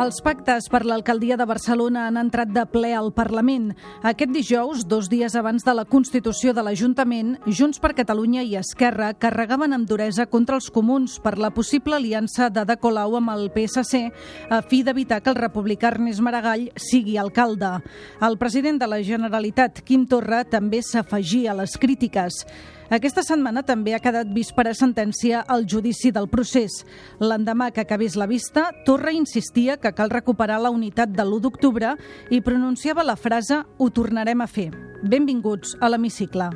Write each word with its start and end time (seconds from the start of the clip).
Els 0.00 0.22
pactes 0.24 0.64
per 0.72 0.78
l'alcaldia 0.88 1.36
de 1.36 1.44
Barcelona 1.44 2.06
han 2.08 2.16
entrat 2.16 2.48
de 2.54 2.62
ple 2.72 2.94
al 2.96 3.10
Parlament. 3.12 3.66
Aquest 4.08 4.30
dijous, 4.32 4.86
dos 4.88 5.10
dies 5.12 5.34
abans 5.36 5.66
de 5.66 5.74
la 5.76 5.84
constitució 5.84 6.54
de 6.56 6.64
l'Ajuntament, 6.64 7.34
Junts 7.44 7.82
per 7.84 7.90
Catalunya 7.98 8.40
i 8.48 8.56
Esquerra 8.56 9.10
carregaven 9.12 9.76
amb 9.76 9.84
duresa 9.90 10.24
contra 10.24 10.56
els 10.56 10.70
comuns 10.72 11.18
per 11.20 11.34
la 11.36 11.52
possible 11.52 11.98
aliança 12.00 12.48
d'Ada 12.48 12.78
Colau 12.80 13.18
amb 13.20 13.34
el 13.34 13.50
PSC 13.52 14.06
a 14.48 14.62
fi 14.64 14.80
d'evitar 14.88 15.20
que 15.20 15.34
el 15.34 15.40
republicà 15.42 15.92
Ernest 15.92 16.24
Maragall 16.24 16.70
sigui 16.80 17.20
alcalde. 17.20 17.76
El 18.24 18.40
president 18.40 18.80
de 18.80 18.88
la 18.88 19.04
Generalitat, 19.04 19.84
Quim 19.84 20.08
Torra, 20.08 20.46
també 20.48 20.80
s'afegia 20.80 21.52
a 21.52 21.60
les 21.60 21.76
crítiques. 21.76 22.46
Aquesta 22.90 23.22
setmana 23.22 23.62
també 23.62 23.92
ha 23.94 24.00
quedat 24.02 24.32
vist 24.34 24.50
per 24.56 24.64
a 24.66 24.74
sentència 24.74 25.44
el 25.54 25.62
judici 25.70 26.10
del 26.10 26.26
procés. 26.26 26.80
L'endemà 27.22 27.68
que 27.70 27.84
acabés 27.84 28.16
la 28.18 28.26
vista, 28.26 28.72
Torra 28.84 29.12
insistia 29.14 29.76
que 29.78 29.94
cal 29.94 30.10
recuperar 30.10 30.58
la 30.58 30.74
unitat 30.74 31.14
de 31.14 31.22
l'1 31.22 31.38
d'octubre 31.46 31.94
i 32.34 32.42
pronunciava 32.42 33.06
la 33.06 33.14
frase 33.14 33.62
«ho 33.78 33.90
tornarem 33.94 34.42
a 34.42 34.50
fer». 34.50 34.72
Benvinguts 35.06 35.76
a 35.78 35.88
l'Hemicicle. 35.88 36.50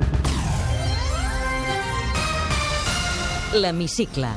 L'Hemicicle, 3.55 4.35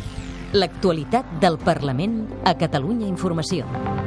l'actualitat 0.55 1.41
del 1.43 1.59
Parlament 1.59 2.29
a 2.47 2.55
Catalunya 2.55 3.11
Informació. 3.11 3.98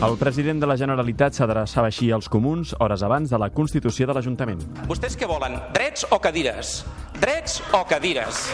El 0.00 0.16
president 0.16 0.62
de 0.62 0.64
la 0.64 0.78
Generalitat 0.80 1.36
s'adreçava 1.36 1.90
així 1.90 2.06
als 2.16 2.24
comuns 2.32 2.70
hores 2.80 3.02
abans 3.04 3.28
de 3.28 3.36
la 3.36 3.50
constitució 3.52 4.06
de 4.08 4.14
l'Ajuntament. 4.16 4.62
Vostès 4.88 5.12
què 5.12 5.26
volen? 5.28 5.58
Drets 5.74 6.06
o 6.08 6.16
cadires? 6.24 6.70
Drets 7.20 7.58
o 7.76 7.82
cadires? 7.84 8.46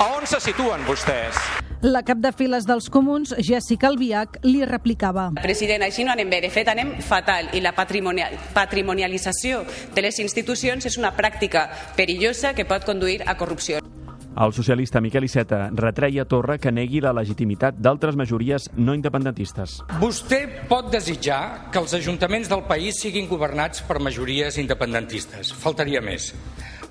A 0.00 0.06
on 0.16 0.24
se 0.24 0.40
situen 0.40 0.80
vostès? 0.88 1.36
La 1.84 2.00
cap 2.08 2.22
de 2.24 2.32
files 2.32 2.64
dels 2.64 2.88
comuns, 2.88 3.34
Jessica 3.36 3.90
Albiach, 3.90 4.40
li 4.48 4.64
replicava. 4.64 5.26
President, 5.44 5.84
així 5.84 6.08
no 6.08 6.14
anem 6.16 6.32
bé. 6.32 6.40
De 6.46 6.48
fet, 6.48 6.70
anem 6.72 6.94
fatal 7.04 7.52
i 7.52 7.60
la 7.60 7.74
patrimonial, 7.76 8.40
patrimonialització 8.56 9.60
de 9.92 10.06
les 10.08 10.24
institucions 10.24 10.88
és 10.88 10.96
una 10.96 11.12
pràctica 11.12 11.68
perillosa 12.00 12.56
que 12.56 12.64
pot 12.64 12.88
conduir 12.88 13.20
a 13.28 13.36
corrupció. 13.36 13.84
El 14.36 14.52
socialista 14.52 15.00
Miquel 15.00 15.24
Iceta 15.24 15.70
retreia 15.72 16.26
a 16.26 16.28
Torra 16.28 16.58
que 16.60 16.68
negui 16.68 17.00
la 17.00 17.14
legitimitat 17.16 17.78
d'altres 17.80 18.18
majories 18.20 18.66
no 18.76 18.92
independentistes. 18.92 19.78
Vostè 19.96 20.42
pot 20.68 20.90
desitjar 20.92 21.70
que 21.72 21.80
els 21.80 21.94
ajuntaments 21.96 22.50
del 22.52 22.66
país 22.68 23.00
siguin 23.00 23.30
governats 23.30 23.80
per 23.88 23.96
majories 24.04 24.58
independentistes. 24.60 25.54
Faltaria 25.56 26.04
més 26.04 26.34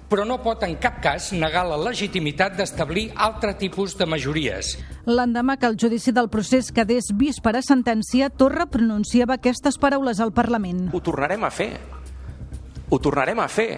però 0.06 0.22
no 0.22 0.38
pot 0.38 0.62
en 0.66 0.76
cap 0.78 1.00
cas 1.02 1.32
negar 1.34 1.64
la 1.66 1.80
legitimitat 1.82 2.54
d'establir 2.60 3.08
altre 3.16 3.56
tipus 3.58 3.96
de 3.98 4.06
majories. 4.06 4.76
L'endemà 5.10 5.56
que 5.58 5.66
el 5.66 5.80
judici 5.82 6.14
del 6.14 6.30
procés 6.30 6.70
quedés 6.72 7.10
vist 7.18 7.42
per 7.42 7.56
a 7.58 7.64
sentència, 7.66 8.30
Torra 8.30 8.68
pronunciava 8.70 9.40
aquestes 9.40 9.80
paraules 9.82 10.22
al 10.22 10.34
Parlament. 10.34 10.92
Ho 10.94 11.02
tornarem 11.02 11.44
a 11.44 11.50
fer. 11.50 11.72
Ho 12.90 13.02
tornarem 13.02 13.42
a 13.42 13.50
fer. 13.50 13.70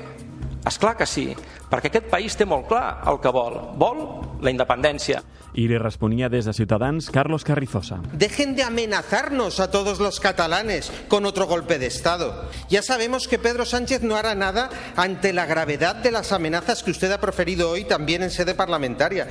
És 0.68 0.76
clar 0.76 0.98
que 1.00 1.08
sí, 1.08 1.30
perquè 1.72 1.92
aquest 1.92 2.10
país 2.12 2.36
té 2.38 2.46
molt 2.46 2.68
clar 2.70 3.02
el 3.08 3.20
que 3.24 3.34
vol. 3.34 3.58
Vol 3.78 4.04
la 4.42 4.54
independència. 4.54 5.22
I 5.58 5.66
li 5.68 5.78
responia 5.82 6.30
des 6.30 6.46
de 6.46 6.54
Ciutadans 6.54 7.10
Carlos 7.10 7.44
Carrizosa. 7.44 8.00
Dejen 8.14 8.56
de 8.56 8.64
amenazarnos 8.64 9.60
a 9.60 9.72
todos 9.72 10.00
los 10.00 10.20
catalanes 10.20 10.92
con 11.08 11.26
otro 11.26 11.48
golpe 11.48 11.80
de 11.80 11.88
Estado. 11.88 12.50
Ya 12.70 12.82
sabemos 12.82 13.28
que 13.28 13.40
Pedro 13.40 13.66
Sánchez 13.66 14.04
no 14.04 14.16
hará 14.16 14.36
nada 14.36 14.70
ante 14.96 15.34
la 15.34 15.46
gravedad 15.46 15.96
de 15.96 16.12
las 16.12 16.32
amenazas 16.32 16.84
que 16.84 16.92
usted 16.92 17.12
ha 17.12 17.20
proferido 17.20 17.72
hoy 17.72 17.86
también 17.86 18.24
en 18.24 18.30
sede 18.30 18.54
parlamentaria. 18.54 19.28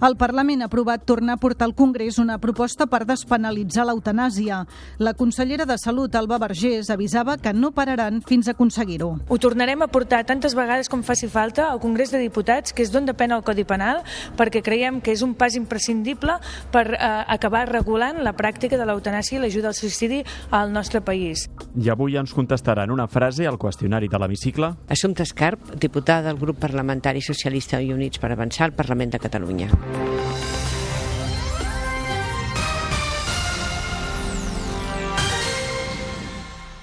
El 0.00 0.16
Parlament 0.16 0.62
ha 0.62 0.66
aprovat 0.70 1.02
tornar 1.04 1.34
a 1.34 1.36
portar 1.36 1.66
al 1.66 1.74
Congrés 1.74 2.16
una 2.18 2.38
proposta 2.40 2.86
per 2.88 3.02
despenalitzar 3.04 3.84
l'eutanàsia. 3.84 4.62
La 4.96 5.12
consellera 5.12 5.66
de 5.68 5.76
Salut, 5.76 6.14
Alba 6.16 6.38
Vergés, 6.40 6.88
avisava 6.88 7.36
que 7.36 7.52
no 7.52 7.74
pararan 7.76 8.22
fins 8.24 8.48
a 8.48 8.54
aconseguir-ho. 8.56 9.10
Ho 9.28 9.38
tornarem 9.38 9.84
a 9.84 9.90
portar 9.92 10.22
tantes 10.24 10.56
vegades 10.56 10.88
com 10.88 11.04
faci 11.04 11.28
falta 11.28 11.68
al 11.68 11.79
Congrés 11.80 12.12
de 12.12 12.20
Diputats, 12.22 12.74
que 12.74 12.84
és 12.84 12.92
d'on 12.92 13.08
depèn 13.08 13.34
el 13.34 13.44
Codi 13.46 13.64
Penal, 13.68 14.02
perquè 14.38 14.62
creiem 14.64 15.00
que 15.00 15.14
és 15.14 15.24
un 15.26 15.34
pas 15.34 15.56
imprescindible 15.58 16.38
per 16.72 16.86
eh, 16.94 17.00
acabar 17.26 17.66
regulant 17.70 18.20
la 18.24 18.34
pràctica 18.36 18.78
de 18.78 18.86
l'eutanàsia 18.88 19.38
i 19.38 19.42
l'ajuda 19.42 19.72
al 19.72 19.78
suïcidi 19.78 20.22
al 20.50 20.72
nostre 20.72 21.02
país. 21.04 21.48
I 21.74 21.90
avui 21.92 22.18
ens 22.20 22.34
contestaran 22.36 22.92
una 22.92 23.08
frase 23.08 23.46
al 23.48 23.58
qüestionari 23.58 24.10
de 24.10 24.20
l'hemicicle. 24.20 24.74
Assumpta 24.88 25.26
Escarp, 25.26 25.74
diputada 25.80 26.28
del 26.28 26.40
grup 26.40 26.60
parlamentari 26.60 27.22
socialista 27.24 27.80
i 27.80 27.92
Units 27.94 28.20
per 28.20 28.32
Avançar 28.32 28.68
al 28.68 28.76
Parlament 28.76 29.16
de 29.16 29.22
Catalunya. 29.22 29.70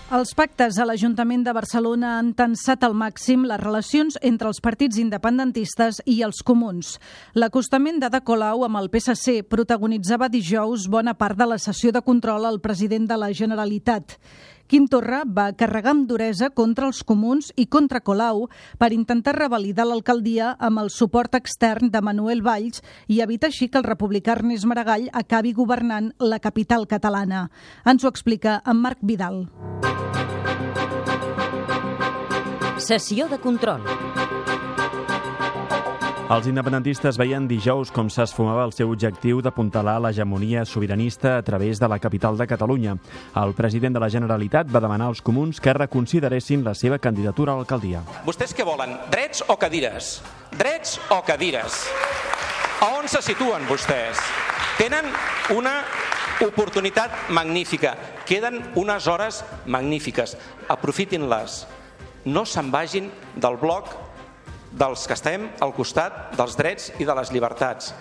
Els 0.07 0.29
pactes 0.39 0.77
a 0.79 0.85
l'Ajuntament 0.87 1.41
de 1.43 1.51
Barcelona 1.51 2.13
han 2.15 2.29
tensat 2.31 2.85
al 2.87 2.93
màxim 2.95 3.41
les 3.43 3.59
relacions 3.59 4.15
entre 4.29 4.47
els 4.47 4.61
partits 4.63 4.95
independentistes 5.01 5.99
i 6.07 6.21
els 6.23 6.39
comuns. 6.47 6.93
L'acostament 7.35 7.99
d'Ada 7.99 8.21
Colau 8.23 8.63
amb 8.63 8.79
el 8.79 8.87
PSC 8.93 9.41
protagonitzava 9.51 10.29
dijous 10.31 10.87
bona 10.87 11.11
part 11.19 11.35
de 11.35 11.49
la 11.51 11.57
sessió 11.59 11.91
de 11.91 11.99
control 11.99 12.47
al 12.47 12.61
president 12.63 13.09
de 13.11 13.17
la 13.19 13.33
Generalitat. 13.35 14.15
Quim 14.67 14.87
Torra 14.91 15.21
va 15.23 15.53
carregar 15.55 15.93
amb 15.93 16.09
duresa 16.09 16.49
contra 16.51 16.89
els 16.89 16.99
comuns 17.07 17.53
i 17.55 17.69
contra 17.71 18.01
Colau 18.03 18.49
per 18.77 18.91
intentar 18.91 19.37
revalidar 19.37 19.85
l'alcaldia 19.87 20.49
amb 20.59 20.83
el 20.83 20.91
suport 20.91 21.37
extern 21.39 21.87
de 21.93 22.01
Manuel 22.03 22.43
Valls 22.43 22.83
i 23.07 23.21
evitar 23.23 23.47
així 23.47 23.69
que 23.71 23.79
el 23.79 23.87
republicà 23.87 24.35
Ernest 24.35 24.67
Maragall 24.67 25.07
acabi 25.13 25.55
governant 25.55 26.11
la 26.19 26.41
capital 26.43 26.83
catalana. 26.85 27.47
Ens 27.87 28.03
ho 28.03 28.11
explica 28.11 28.59
en 28.65 28.83
Marc 28.83 28.99
Vidal. 29.01 29.45
Sessió 32.77 33.31
de 33.31 33.39
control. 33.39 33.87
Els 36.27 36.43
independentistes 36.43 37.15
veien 37.15 37.45
dijous 37.47 37.87
com 37.95 38.09
s'esfumava 38.11 38.65
el 38.67 38.73
seu 38.75 38.89
objectiu 38.91 39.37
d'apuntalar 39.39 39.93
l'hegemonia 40.03 40.65
sobiranista 40.67 41.37
a 41.37 41.43
través 41.47 41.79
de 41.79 41.87
la 41.87 41.99
capital 42.03 42.35
de 42.35 42.43
Catalunya. 42.51 42.97
El 43.39 43.53
president 43.55 43.95
de 43.95 44.01
la 44.03 44.09
Generalitat 44.11 44.67
va 44.67 44.81
demanar 44.83 45.05
als 45.07 45.21
comuns 45.23 45.61
que 45.63 45.71
reconsideressin 45.71 46.65
la 46.65 46.73
seva 46.75 46.97
candidatura 46.99 47.53
a 47.53 47.55
l'alcaldia. 47.55 48.01
Vostès 48.25 48.51
què 48.51 48.65
volen? 48.67 48.97
Drets 49.07 49.45
o 49.47 49.55
cadires? 49.55 50.09
Drets 50.51 50.97
o 51.15 51.21
cadires? 51.23 51.77
A 52.83 52.89
on 52.97 53.07
se 53.07 53.21
situen 53.23 53.63
vostès? 53.69 54.19
Tenen 54.75 55.07
una 55.55 55.77
oportunitat 56.43 57.31
magnífica. 57.31 57.95
Queden 58.27 58.59
unes 58.75 59.07
hores 59.07 59.45
magnífiques. 59.65 60.35
Aprofitin-les. 60.67 61.61
No 62.27 62.43
se'n 62.43 62.67
vagin 62.75 63.07
del 63.39 63.55
bloc 63.63 63.95
dels 64.77 65.07
que 65.09 65.15
estem 65.17 65.47
al 65.63 65.73
costat 65.73 66.37
dels 66.37 66.55
drets 66.57 66.91
i 67.01 67.07
de 67.07 67.15
les 67.17 67.31
llibertats. 67.33 67.93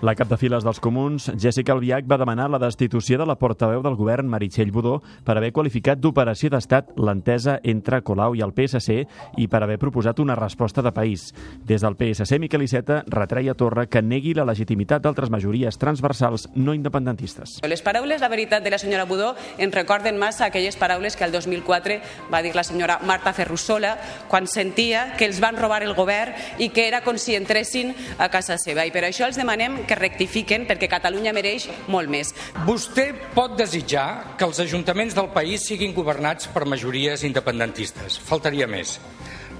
La 0.00 0.14
cap 0.16 0.30
de 0.30 0.36
files 0.40 0.64
dels 0.64 0.78
comuns, 0.80 1.26
Jessica 1.36 1.74
Albiach, 1.74 2.06
va 2.08 2.16
demanar 2.16 2.46
la 2.48 2.58
destitució 2.62 3.18
de 3.20 3.26
la 3.28 3.34
portaveu 3.36 3.82
del 3.84 3.98
govern, 3.98 4.30
Meritxell 4.32 4.70
Budó, 4.72 4.94
per 5.26 5.34
haver 5.36 5.50
qualificat 5.52 6.00
d'operació 6.00 6.48
d'estat 6.54 6.94
l'entesa 6.96 7.58
entre 7.68 7.98
Colau 8.00 8.32
i 8.32 8.40
el 8.40 8.54
PSC 8.56 8.96
i 9.36 9.44
per 9.52 9.60
haver 9.60 9.76
proposat 9.82 10.22
una 10.24 10.38
resposta 10.38 10.80
de 10.80 10.92
país. 10.96 11.34
Des 11.68 11.84
del 11.84 11.98
PSC, 12.00 12.38
Miquel 12.40 12.64
Iceta 12.64 13.02
retreia 13.12 13.52
Torra 13.52 13.84
que 13.92 14.00
negui 14.00 14.32
la 14.32 14.46
legitimitat 14.48 15.04
d'altres 15.04 15.28
majories 15.28 15.76
transversals 15.76 16.48
no 16.54 16.72
independentistes. 16.72 17.58
Les 17.68 17.84
paraules, 17.84 18.24
la 18.24 18.32
veritat, 18.32 18.64
de 18.64 18.72
la 18.72 18.80
senyora 18.80 19.04
Budó 19.04 19.34
ens 19.58 19.76
recorden 19.76 20.16
massa 20.16 20.46
aquelles 20.48 20.80
paraules 20.80 21.12
que 21.12 21.28
el 21.28 21.36
2004 21.36 22.00
va 22.32 22.40
dir 22.40 22.54
la 22.56 22.64
senyora 22.64 23.02
Marta 23.04 23.34
Ferrusola 23.36 23.98
quan 24.32 24.48
sentia 24.48 25.10
que 25.20 25.28
els 25.28 25.44
van 25.44 25.60
robar 25.60 25.82
el 25.84 25.92
govern 25.92 26.32
i 26.56 26.72
que 26.72 26.88
era 26.88 27.04
com 27.04 27.20
si 27.20 27.36
entressin 27.36 27.92
a 28.16 28.32
casa 28.32 28.56
seva. 28.56 28.88
I 28.88 28.96
per 28.96 29.04
això 29.04 29.28
els 29.28 29.36
demanem 29.36 29.82
que 29.90 29.98
rectifiquen 29.98 30.68
perquè 30.70 30.86
Catalunya 30.90 31.34
mereix 31.34 31.66
molt 31.90 32.10
més. 32.12 32.30
Vostè 32.62 33.10
pot 33.34 33.58
desitjar 33.58 34.36
que 34.38 34.46
els 34.46 34.62
ajuntaments 34.62 35.18
del 35.18 35.32
país 35.34 35.66
siguin 35.66 35.96
governats 35.96 36.46
per 36.54 36.68
majories 36.70 37.26
independentistes. 37.26 38.22
Faltaria 38.30 38.70
més 38.70 39.00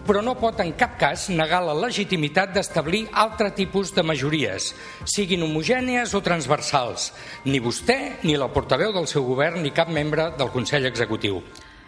però 0.06 0.22
no 0.24 0.32
pot 0.40 0.58
en 0.64 0.72
cap 0.74 0.96
cas 0.98 1.28
negar 1.30 1.60
la 1.62 1.74
legitimitat 1.76 2.54
d'establir 2.54 3.04
altre 3.22 3.50
tipus 3.54 3.92
de 3.94 4.02
majories, 4.02 4.72
siguin 5.04 5.44
homogènies 5.46 6.16
o 6.16 6.22
transversals. 6.24 7.10
Ni 7.44 7.60
vostè, 7.62 7.98
ni 8.24 8.34
la 8.34 8.50
portaveu 8.50 8.94
del 8.96 9.06
seu 9.06 9.22
govern, 9.28 9.60
ni 9.62 9.74
cap 9.76 9.92
membre 9.92 10.32
del 10.40 10.50
Consell 10.50 10.88
Executiu. 10.88 11.42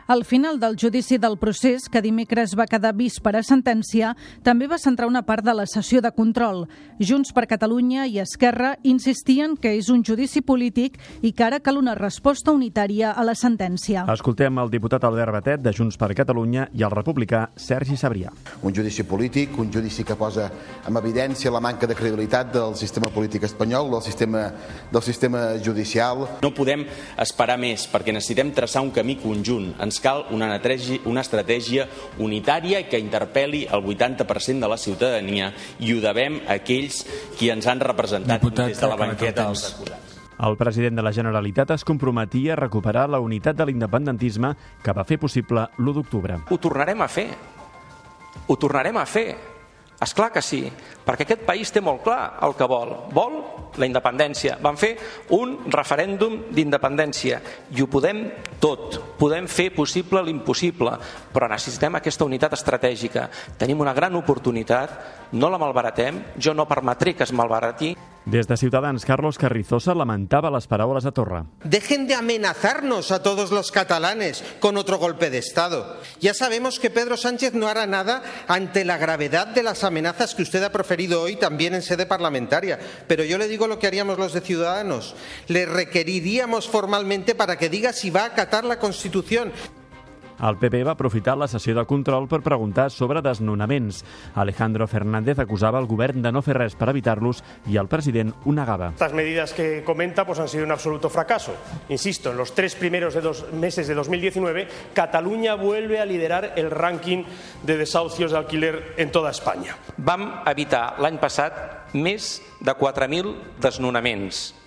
Al 0.06 0.24
final 0.24 0.58
del 0.58 0.76
judici 0.76 1.18
del 1.18 1.38
procés, 1.38 1.88
que 1.88 2.02
dimecres 2.02 2.56
va 2.58 2.66
quedar 2.66 2.90
vist 2.98 3.20
per 3.22 3.36
a 3.38 3.42
sentència, 3.46 4.16
també 4.42 4.66
va 4.66 4.80
centrar 4.82 5.06
una 5.06 5.22
part 5.22 5.44
de 5.46 5.54
la 5.54 5.66
sessió 5.70 6.00
de 6.02 6.10
control. 6.10 6.64
Junts 6.98 7.30
per 7.32 7.46
Catalunya 7.46 8.08
i 8.10 8.18
Esquerra 8.18 8.74
insistien 8.82 9.54
que 9.56 9.76
és 9.78 9.90
un 9.94 10.02
judici 10.02 10.42
polític 10.42 10.98
i 11.22 11.30
que 11.32 11.44
ara 11.46 11.60
cal 11.62 11.78
una 11.78 11.94
resposta 11.94 12.50
unitària 12.50 13.12
a 13.12 13.22
la 13.22 13.36
sentència. 13.38 14.04
Escoltem 14.12 14.58
el 14.58 14.72
diputat 14.72 15.04
Albert 15.06 15.36
Batet, 15.36 15.62
de 15.62 15.72
Junts 15.76 15.98
per 16.00 16.10
Catalunya, 16.18 16.66
i 16.74 16.82
el 16.82 16.90
republicà 16.90 17.44
Sergi 17.54 17.96
Sabrià. 17.96 18.32
Un 18.62 18.74
judici 18.74 19.06
polític, 19.06 19.54
un 19.58 19.70
judici 19.72 20.02
que 20.04 20.18
posa 20.18 20.48
en 20.88 20.98
evidència 20.98 21.52
la 21.54 21.62
manca 21.62 21.86
de 21.86 21.94
credibilitat 21.94 22.52
del 22.54 22.74
sistema 22.76 23.10
polític 23.14 23.46
espanyol, 23.46 23.90
del 23.94 24.02
sistema, 24.02 24.48
del 24.90 25.02
sistema 25.02 25.44
judicial. 25.62 26.26
No 26.42 26.52
podem 26.54 26.84
esperar 27.22 27.58
més, 27.60 27.86
perquè 27.90 28.14
necessitem 28.14 28.50
traçar 28.54 28.82
un 28.82 28.90
camí 28.90 29.16
conjunt. 29.22 29.72
Ens 29.82 29.91
cal 30.00 30.24
una, 30.30 30.60
una 31.04 31.24
estratègia 31.24 31.88
unitària 32.18 32.84
que 32.88 33.00
interpel·li 33.00 33.66
el 33.66 33.84
80% 33.84 34.60
de 34.62 34.70
la 34.70 34.78
ciutadania 34.78 35.52
i 35.80 35.92
ho 35.92 36.00
devem 36.00 36.40
a 36.46 36.60
aquells 36.60 37.02
qui 37.38 37.50
ens 37.52 37.66
han 37.66 37.80
representat 37.80 38.40
Diputat, 38.40 38.72
des 38.72 38.80
de 38.80 38.88
la 38.88 38.96
banqueta 38.96 39.48
dels 39.48 39.66
acusats. 39.74 40.18
El 40.42 40.56
president 40.58 40.96
de 40.98 41.04
la 41.06 41.12
Generalitat 41.14 41.70
es 41.70 41.84
comprometia 41.84 42.54
a 42.54 42.58
recuperar 42.58 43.08
la 43.10 43.20
unitat 43.22 43.54
de 43.56 43.66
l'independentisme 43.68 44.56
que 44.82 44.94
va 44.96 45.04
fer 45.06 45.20
possible 45.22 45.68
l'1 45.78 45.94
d'octubre. 46.00 46.40
Ho 46.50 46.58
tornarem 46.58 47.04
a 47.04 47.08
fer. 47.08 47.28
Ho 48.48 48.56
tornarem 48.58 48.98
a 48.98 49.06
fer. 49.06 49.51
És 50.02 50.14
clar 50.18 50.32
que 50.34 50.42
sí, 50.42 50.64
perquè 51.06 51.22
aquest 51.22 51.44
país 51.46 51.70
té 51.70 51.80
molt 51.84 52.02
clar 52.02 52.40
el 52.42 52.56
que 52.58 52.66
vol. 52.66 52.90
Vol 53.14 53.36
la 53.78 53.86
independència. 53.86 54.56
Van 54.62 54.78
fer 54.80 54.96
un 55.36 55.54
referèndum 55.70 56.40
d'independència 56.50 57.38
i 57.70 57.84
ho 57.84 57.88
podem 57.90 58.24
tot. 58.62 58.98
Podem 59.20 59.46
fer 59.46 59.70
possible 59.76 60.24
l'impossible, 60.26 60.96
però 61.32 61.48
necessitem 61.50 62.00
aquesta 62.00 62.26
unitat 62.26 62.56
estratègica. 62.58 63.28
Tenim 63.58 63.84
una 63.84 63.94
gran 63.94 64.18
oportunitat, 64.18 64.98
no 65.38 65.50
la 65.52 65.60
malbaratem, 65.62 66.18
jo 66.36 66.54
no 66.54 66.68
permetré 66.68 67.14
que 67.14 67.28
es 67.28 67.32
malbarati. 67.32 67.94
Des 68.24 68.46
de 68.46 68.54
Carlos 69.04 69.36
Carrizosa 69.36 69.94
lamentava 69.94 70.50
les 70.50 70.66
paraules 70.68 71.02
de 71.02 71.10
Torra. 71.10 71.44
Dejen 71.64 72.06
de 72.06 72.14
amenazarnos 72.14 73.10
a 73.10 73.22
todos 73.22 73.50
los 73.50 73.72
catalanes 73.72 74.44
con 74.60 74.76
otro 74.76 74.98
golpe 74.98 75.28
de 75.28 75.38
Estado. 75.38 75.98
Ya 76.20 76.32
sabemos 76.32 76.78
que 76.78 76.90
Pedro 76.90 77.16
Sánchez 77.16 77.54
no 77.54 77.66
hará 77.66 77.86
nada 77.86 78.22
ante 78.46 78.84
la 78.84 78.96
gravedad 78.96 79.48
de 79.48 79.64
las 79.64 79.82
amenazas 79.82 80.36
que 80.36 80.42
usted 80.42 80.62
ha 80.62 80.70
proferido 80.70 81.20
hoy 81.20 81.34
también 81.34 81.74
en 81.74 81.82
sede 81.82 82.06
parlamentaria. 82.06 82.78
Pero 83.08 83.24
yo 83.24 83.38
le 83.38 83.48
digo 83.48 83.66
lo 83.66 83.80
que 83.80 83.88
haríamos 83.88 84.18
los 84.18 84.32
de 84.32 84.40
Ciudadanos. 84.40 85.16
Le 85.48 85.66
requeriríamos 85.66 86.68
formalmente 86.68 87.34
para 87.34 87.58
que 87.58 87.68
diga 87.68 87.92
si 87.92 88.10
va 88.10 88.22
a 88.22 88.26
acatar 88.26 88.64
la 88.64 88.78
Constitución. 88.78 89.52
El 90.40 90.56
PP 90.58 90.82
va 90.84 90.94
aprofitar 90.96 91.36
la 91.38 91.48
sessió 91.48 91.74
de 91.76 91.84
control 91.86 92.28
per 92.28 92.40
preguntar 92.42 92.90
sobre 92.90 93.22
desnonaments. 93.22 94.02
Alejandro 94.34 94.86
Fernández 94.88 95.38
acusava 95.38 95.80
el 95.80 95.86
govern 95.90 96.22
de 96.22 96.32
no 96.32 96.42
fer 96.42 96.56
res 96.58 96.76
per 96.78 96.88
evitar-los 96.92 97.42
i 97.70 97.76
el 97.80 97.90
president 97.90 98.32
ho 98.44 98.54
negava. 98.54 98.92
Estas 98.94 99.12
medidas 99.12 99.52
que 99.52 99.82
comenta 99.84 100.24
pues, 100.26 100.40
han 100.40 100.48
sido 100.48 100.64
un 100.64 100.72
absoluto 100.72 101.10
fracaso. 101.10 101.54
Insisto, 101.88 102.30
en 102.30 102.36
los 102.36 102.54
tres 102.54 102.74
primeros 102.74 103.14
de 103.14 103.20
dos 103.20 103.44
meses 103.52 103.88
de 103.88 103.94
2019, 103.94 104.68
Cataluña 104.94 105.54
vuelve 105.54 106.00
a 106.00 106.06
liderar 106.06 106.54
el 106.56 106.70
ranking 106.70 107.24
de 107.62 107.76
desahucios 107.76 108.32
de 108.32 108.38
alquiler 108.38 108.94
en 108.96 109.12
toda 109.12 109.30
España. 109.30 109.76
Vam 109.98 110.42
evitar 110.46 110.96
l'any 111.02 111.20
passat 111.20 111.92
més 111.94 112.40
de 112.60 112.74
4.000 112.74 113.60
desnonaments 113.62 114.61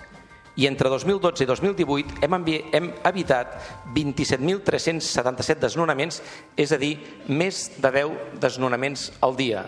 i 0.56 0.68
entre 0.68 0.90
2012 0.90 1.44
i 1.44 1.50
2018 1.50 2.22
hem, 2.26 2.38
hem 2.74 2.92
evitat 3.12 3.58
27.377 3.96 5.60
desnonaments, 5.68 6.22
és 6.58 6.72
a 6.72 6.80
dir, 6.82 6.96
més 7.28 7.68
de 7.78 7.92
10 8.02 8.40
desnonaments 8.44 9.12
al 9.22 9.36
dia. 9.40 9.66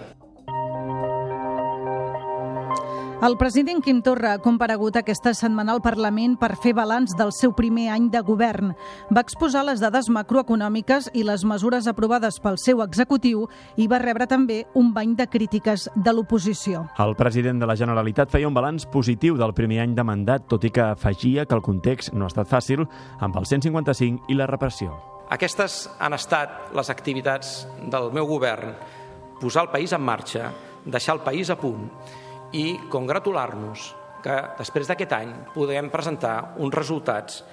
El 3.18 3.34
president 3.36 3.80
Quim 3.82 4.04
Torra 4.06 4.36
ha 4.36 4.40
comparegut 4.46 5.00
aquesta 5.00 5.32
setmana 5.34 5.74
al 5.74 5.80
Parlament 5.82 6.36
per 6.38 6.52
fer 6.62 6.76
balanç 6.78 7.16
del 7.18 7.32
seu 7.34 7.50
primer 7.58 7.88
any 7.90 8.12
de 8.14 8.20
govern. 8.22 8.76
Va 9.10 9.24
exposar 9.26 9.64
les 9.66 9.80
dades 9.82 10.06
macroeconòmiques 10.14 11.08
i 11.18 11.24
les 11.26 11.42
mesures 11.42 11.88
aprovades 11.90 12.38
pel 12.44 12.60
seu 12.62 12.84
executiu 12.86 13.48
i 13.74 13.88
va 13.90 13.98
rebre 14.04 14.28
també 14.30 14.60
un 14.78 14.92
bany 14.94 15.16
de 15.18 15.26
crítiques 15.26 15.88
de 15.96 16.14
l'oposició. 16.14 16.84
El 17.02 17.16
president 17.18 17.58
de 17.58 17.66
la 17.66 17.76
Generalitat 17.80 18.30
feia 18.30 18.52
un 18.52 18.54
balanç 18.54 18.86
positiu 18.94 19.42
del 19.42 19.56
primer 19.58 19.82
any 19.88 19.98
de 19.98 20.06
mandat, 20.06 20.46
tot 20.46 20.70
i 20.70 20.70
que 20.70 20.86
afegia 20.86 21.48
que 21.48 21.58
el 21.58 21.66
context 21.66 22.14
no 22.14 22.28
ha 22.28 22.30
estat 22.30 22.54
fàcil 22.54 22.86
amb 23.18 23.42
el 23.42 23.50
155 23.50 24.30
i 24.30 24.38
la 24.38 24.46
repressió. 24.46 24.94
Aquestes 25.34 25.88
han 25.98 26.14
estat 26.14 26.70
les 26.78 26.94
activitats 26.94 27.66
del 27.82 28.14
meu 28.14 28.30
govern. 28.30 28.78
Posar 29.42 29.66
el 29.66 29.74
país 29.74 29.98
en 29.98 30.06
marxa, 30.06 30.54
deixar 30.86 31.18
el 31.18 31.26
país 31.26 31.50
a 31.50 31.58
punt 31.58 31.90
i 32.56 32.78
congratular-nos 32.92 33.94
que 34.24 34.36
després 34.58 34.90
d'aquest 34.90 35.14
any 35.18 35.34
podem 35.54 35.90
presentar 35.94 36.54
uns 36.64 36.76
resultats 36.76 37.44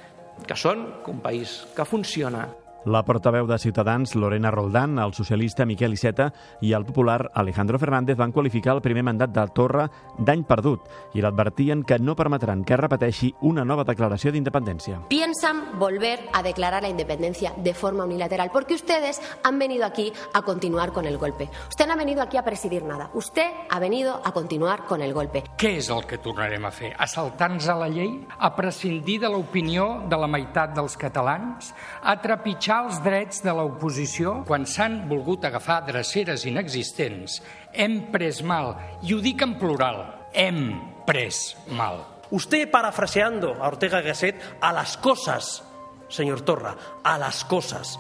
que 0.47 0.57
són 0.59 0.87
un 1.11 1.21
país 1.23 1.61
que 1.77 1.87
funciona, 1.87 2.49
la 2.85 3.03
portaveu 3.05 3.47
de 3.47 3.59
Ciutadans, 3.59 4.15
Lorena 4.15 4.51
Roldán, 4.51 4.99
el 4.99 5.15
socialista 5.15 5.65
Miquel 5.65 5.95
Iceta 5.95 6.33
i 6.61 6.73
el 6.73 6.85
popular 6.85 7.31
Alejandro 7.35 7.79
Fernández 7.79 8.17
van 8.17 8.33
qualificar 8.33 8.75
el 8.77 8.83
primer 8.83 9.03
mandat 9.03 9.33
de 9.33 9.45
Torra 9.55 9.87
d'any 10.19 10.45
perdut 10.45 10.85
i 11.15 11.23
l'advertien 11.25 11.83
que 11.83 11.99
no 11.99 12.17
permetran 12.17 12.65
que 12.65 12.77
repeteixi 12.77 13.33
una 13.41 13.65
nova 13.65 13.85
declaració 13.89 14.33
d'independència. 14.33 15.01
Piensan 15.09 15.79
volver 15.79 16.29
a 16.33 16.43
declarar 16.43 16.83
la 16.83 16.91
independencia 16.93 17.55
de 17.57 17.75
forma 17.75 18.05
unilateral 18.05 18.51
porque 18.53 18.75
ustedes 18.75 19.21
han 19.43 19.59
venido 19.59 19.87
aquí 19.87 20.13
a 20.33 20.43
continuar 20.43 20.93
con 20.93 21.07
el 21.07 21.19
golpe. 21.19 21.49
Usted 21.69 21.87
no 21.87 21.95
ha 21.95 21.97
venido 21.97 22.23
aquí 22.23 22.37
a 22.37 22.45
presidir 22.45 22.85
nada. 22.85 23.11
Usted 23.15 23.51
ha 23.71 23.79
venido 23.79 24.21
a 24.25 24.33
continuar 24.33 24.85
con 24.85 25.01
el 25.01 25.15
golpe. 25.15 25.45
Què 25.57 25.77
és 25.79 25.89
el 25.89 26.05
que 26.07 26.19
tornarem 26.19 26.65
a 26.65 26.73
fer? 26.75 26.93
A 26.99 27.07
saltar-nos 27.09 27.69
a 27.69 27.79
la 27.79 27.89
llei? 27.89 28.13
A 28.39 28.53
prescindir 28.55 29.21
de 29.23 29.31
l'opinió 29.33 30.05
de 30.09 30.19
la 30.21 30.29
meitat 30.29 30.75
dels 30.77 30.97
catalans? 31.01 31.73
A 32.03 32.17
trepitjar 32.21 32.74
defensar 32.75 32.87
els 32.89 32.99
drets 33.05 33.43
de 33.45 33.53
l'oposició 33.55 34.45
quan 34.47 34.65
s'han 34.67 35.07
volgut 35.09 35.45
agafar 35.45 35.85
dreceres 35.87 36.45
inexistents, 36.47 37.41
hem 37.73 38.11
pres 38.11 38.43
mal, 38.43 38.75
i 39.03 39.15
ho 39.15 39.21
dic 39.21 39.43
en 39.43 39.55
plural, 39.59 40.31
hem 40.35 40.81
pres 41.07 41.57
mal. 41.71 42.03
Usted 42.31 42.71
parafraseando 42.71 43.55
a 43.61 43.69
Ortega 43.69 44.01
Gasset 44.01 44.41
a 44.61 44.73
las 44.73 44.97
cosas, 44.97 45.63
señor 46.09 46.41
Torra, 46.43 46.75
a 47.05 47.19
las 47.19 47.45
cosas. 47.45 47.99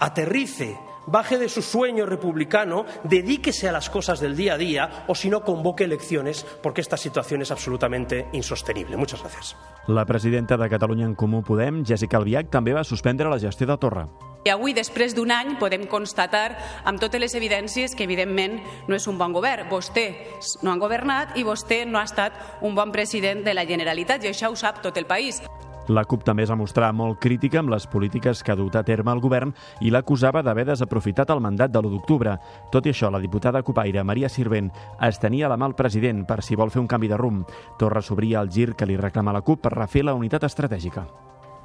Aterrice 0.00 0.78
baje 1.10 1.38
de 1.38 1.48
su 1.48 1.62
sueño 1.62 2.06
republicano, 2.06 2.86
dedíquese 3.04 3.68
a 3.68 3.72
las 3.72 3.90
cosas 3.90 4.20
del 4.20 4.36
día 4.36 4.54
a 4.54 4.58
día 4.58 5.04
o 5.06 5.14
si 5.14 5.28
no 5.28 5.42
convoque 5.42 5.84
elecciones 5.84 6.46
porque 6.62 6.80
esta 6.80 6.96
situación 6.96 7.42
es 7.42 7.50
absolutamente 7.50 8.28
insostenible. 8.32 8.96
Muchas 8.96 9.20
gracias. 9.20 9.56
La 9.86 10.04
presidenta 10.04 10.56
de 10.56 10.68
Catalunya 10.68 11.04
en 11.04 11.14
Comú 11.14 11.42
Podem, 11.42 11.84
Jessica 11.84 12.18
Albiach, 12.18 12.50
també 12.50 12.72
va 12.72 12.84
suspendre 12.84 13.30
la 13.30 13.40
gestió 13.40 13.66
de 13.66 13.76
Torra. 13.78 14.06
I 14.40 14.48
avui, 14.54 14.72
després 14.72 15.12
d'un 15.12 15.28
any, 15.34 15.56
podem 15.60 15.82
constatar 15.90 16.54
amb 16.88 17.00
totes 17.00 17.20
les 17.20 17.34
evidències 17.36 17.92
que, 17.92 18.06
evidentment, 18.06 18.56
no 18.88 18.96
és 18.96 19.04
un 19.10 19.18
bon 19.20 19.34
govern. 19.36 19.68
Vostè 19.68 20.06
no 20.64 20.72
han 20.72 20.80
governat 20.80 21.36
i 21.36 21.44
vostè 21.44 21.82
no 21.84 22.00
ha 22.00 22.06
estat 22.08 22.62
un 22.64 22.74
bon 22.74 22.92
president 22.94 23.44
de 23.44 23.52
la 23.52 23.66
Generalitat 23.68 24.24
i 24.24 24.30
això 24.32 24.48
ho 24.48 24.56
sap 24.56 24.80
tot 24.80 24.96
el 24.96 25.04
país. 25.10 25.42
La 25.90 26.04
CUP 26.06 26.22
també 26.22 26.44
es 26.44 26.50
va 26.52 26.58
mostrar 26.58 26.92
molt 26.94 27.18
crítica 27.18 27.58
amb 27.58 27.72
les 27.72 27.88
polítiques 27.90 28.44
que 28.46 28.52
ha 28.52 28.58
dut 28.58 28.76
a 28.78 28.84
terme 28.86 29.10
el 29.10 29.22
govern 29.22 29.50
i 29.82 29.90
l'acusava 29.90 30.38
d'haver 30.46 30.68
desaprofitat 30.68 31.32
el 31.34 31.40
mandat 31.42 31.72
de 31.74 31.80
l'1 31.80 31.90
d'octubre. 31.90 32.36
Tot 32.70 32.86
i 32.86 32.92
això, 32.92 33.10
la 33.10 33.18
diputada 33.18 33.64
cupaire 33.66 34.04
Maria 34.06 34.28
Sirvent 34.30 34.70
es 35.02 35.18
tenia 35.18 35.48
la 35.50 35.56
mà 35.58 35.66
al 35.66 35.74
president 35.74 36.22
per 36.28 36.44
si 36.46 36.54
vol 36.54 36.70
fer 36.70 36.78
un 36.78 36.86
canvi 36.86 37.10
de 37.10 37.18
rumb. 37.18 37.50
Torra 37.78 38.02
s'obria 38.02 38.38
el 38.38 38.52
gir 38.54 38.76
que 38.76 38.86
li 38.86 38.96
reclama 39.00 39.34
la 39.34 39.42
CUP 39.42 39.64
per 39.66 39.74
refer 39.74 40.04
la 40.06 40.14
unitat 40.14 40.46
estratègica. 40.46 41.08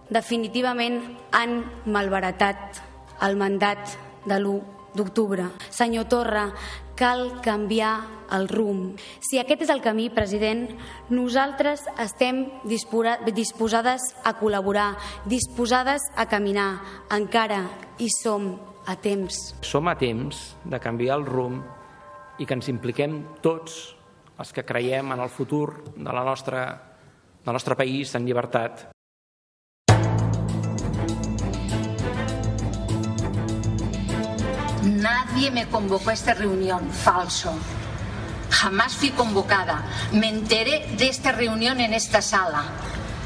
Definitivament 0.10 0.98
han 1.32 1.62
malbaratat 1.86 2.82
el 3.30 3.38
mandat 3.38 3.94
de 4.26 4.40
l'1 4.40 4.58
d'octubre. 4.96 5.52
Senyor 5.70 6.10
Torra, 6.10 6.48
cal 6.96 7.42
canviar 7.44 8.26
el 8.32 8.48
rumb. 8.50 9.00
Si 9.22 9.38
aquest 9.40 9.66
és 9.68 9.72
el 9.74 9.84
camí, 9.84 10.08
president, 10.14 10.70
nosaltres 11.14 11.84
estem 12.02 12.46
disposades 12.66 14.08
a 14.24 14.36
col·laborar, 14.40 14.94
disposades 15.30 16.08
a 16.16 16.26
caminar. 16.32 16.70
Encara 17.14 17.62
hi 18.00 18.10
som 18.22 18.56
a 18.88 18.96
temps. 18.96 19.54
Som 19.62 19.92
a 19.92 19.98
temps 20.00 20.56
de 20.64 20.80
canviar 20.82 21.20
el 21.20 21.28
rumb 21.28 22.40
i 22.40 22.48
que 22.48 22.58
ens 22.58 22.72
impliquem 22.72 23.22
tots 23.44 23.96
els 24.40 24.52
que 24.52 24.66
creiem 24.68 25.14
en 25.16 25.22
el 25.24 25.32
futur 25.32 25.84
de 25.96 26.12
la 26.12 26.26
nostra, 26.26 26.66
del 27.46 27.56
nostre 27.56 27.78
país 27.80 28.12
en 28.16 28.26
llibertat 28.28 28.95
Nadie 35.36 35.52
me 35.52 35.68
convocó 35.68 36.12
a 36.12 36.14
esta 36.14 36.34
reunión. 36.34 36.90
Falso. 36.92 37.54
Jamás 38.50 38.96
fui 38.96 39.10
convocada. 39.10 39.84
Me 40.14 40.30
enteré 40.30 40.88
de 40.98 41.10
esta 41.10 41.34
reunión 41.34 41.82
en 41.82 41.94
esta 41.94 42.22
sala. 42.22 42.64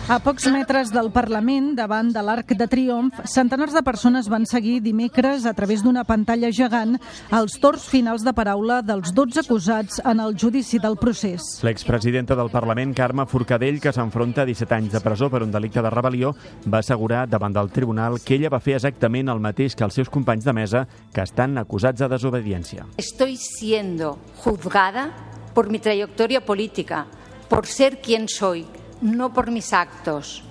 A 0.10 0.16
pocs 0.18 0.48
metres 0.50 0.90
del 0.90 1.12
Parlament, 1.14 1.76
davant 1.78 2.08
de 2.10 2.22
l'Arc 2.26 2.56
de 2.58 2.66
Triomf, 2.66 3.20
centenars 3.30 3.76
de 3.78 3.84
persones 3.86 4.26
van 4.26 4.48
seguir 4.50 4.80
dimecres 4.82 5.44
a 5.46 5.52
través 5.54 5.84
d'una 5.86 6.02
pantalla 6.02 6.50
gegant 6.50 6.96
els 7.38 7.60
torns 7.62 7.86
finals 7.86 8.26
de 8.26 8.34
paraula 8.34 8.80
dels 8.82 9.14
12 9.14 9.44
acusats 9.44 10.00
en 10.02 10.24
el 10.24 10.34
judici 10.34 10.80
del 10.82 10.98
procés. 10.98 11.46
L'expresidenta 11.62 12.34
del 12.40 12.50
Parlament, 12.50 12.96
Carme 12.98 13.28
Forcadell, 13.30 13.78
que 13.78 13.94
s'enfronta 13.94 14.42
a 14.42 14.50
17 14.50 14.80
anys 14.80 14.98
de 14.98 15.04
presó 15.06 15.30
per 15.30 15.44
un 15.46 15.54
delicte 15.54 15.86
de 15.86 15.94
rebel·lió, 15.94 16.34
va 16.66 16.82
assegurar 16.82 17.28
davant 17.30 17.54
del 17.54 17.70
tribunal 17.70 18.18
que 18.26 18.40
ella 18.40 18.50
va 18.50 18.64
fer 18.66 18.80
exactament 18.80 19.30
el 19.30 19.46
mateix 19.46 19.78
que 19.78 19.86
els 19.86 20.02
seus 20.02 20.10
companys 20.10 20.50
de 20.50 20.58
mesa 20.58 20.86
que 21.14 21.22
estan 21.22 21.62
acusats 21.62 22.02
de 22.02 22.10
desobediència. 22.10 22.90
Estoy 22.98 23.38
siendo 23.38 24.18
juzgada 24.42 25.12
por 25.54 25.70
mi 25.70 25.78
trayectoria 25.78 26.42
política, 26.42 27.06
por 27.48 27.68
ser 27.68 28.02
quien 28.02 28.28
soy, 28.28 28.66
no 29.02 29.34
por 29.34 29.52
mis 29.52 29.74
actos, 29.74 30.44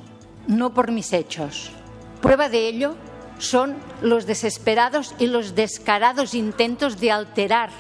no 0.46 0.74
por 0.74 0.90
mis 0.92 1.12
hechos. 1.12 1.70
Prueba 2.22 2.48
de 2.48 2.68
ello 2.68 2.94
son 3.38 3.76
los 4.02 4.26
desesperados 4.26 5.14
y 5.18 5.26
los 5.26 5.54
descarados 5.54 6.34
intentos 6.34 6.98
de 7.00 7.12
alterar, 7.12 7.70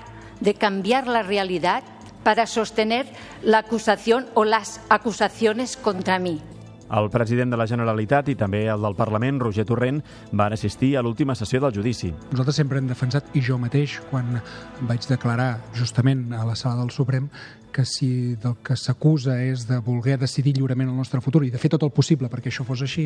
de 0.40 0.54
cambiar 0.54 1.06
la 1.06 1.22
realidad 1.22 1.82
para 2.22 2.46
sostener 2.46 3.06
la 3.42 3.58
acusación 3.58 4.26
o 4.34 4.44
las 4.44 4.80
acusaciones 4.88 5.76
contra 5.76 6.18
mí. 6.18 6.40
El 6.90 7.10
president 7.10 7.52
de 7.52 7.58
la 7.60 7.66
Generalitat 7.68 8.30
i 8.32 8.34
també 8.38 8.62
el 8.72 8.80
del 8.80 8.94
Parlament, 8.96 9.42
Roger 9.42 9.66
Torrent, 9.68 9.98
van 10.32 10.54
assistir 10.56 10.94
a 10.96 11.02
l'última 11.04 11.34
sessió 11.36 11.60
del 11.60 11.74
judici. 11.76 12.08
Nosaltres 12.30 12.56
sempre 12.56 12.80
hem 12.80 12.88
defensat, 12.88 13.28
i 13.36 13.42
jo 13.44 13.58
mateix, 13.60 13.98
quan 14.08 14.38
vaig 14.88 15.04
declarar 15.04 15.50
justament 15.76 16.32
a 16.32 16.46
la 16.48 16.56
sala 16.56 16.80
del 16.80 16.94
Suprem, 16.94 17.28
que 17.78 17.84
si 17.86 18.34
del 18.42 18.56
que 18.66 18.74
s'acusa 18.74 19.36
és 19.38 19.62
de 19.68 19.76
voler 19.86 20.16
decidir 20.18 20.56
lliurement 20.56 20.88
el 20.90 20.96
nostre 20.98 21.20
futur 21.22 21.44
i 21.46 21.50
de 21.54 21.60
fer 21.62 21.70
tot 21.70 21.84
el 21.86 21.92
possible 21.94 22.26
perquè 22.32 22.50
això 22.50 22.64
fos 22.66 22.82
així, 22.82 23.04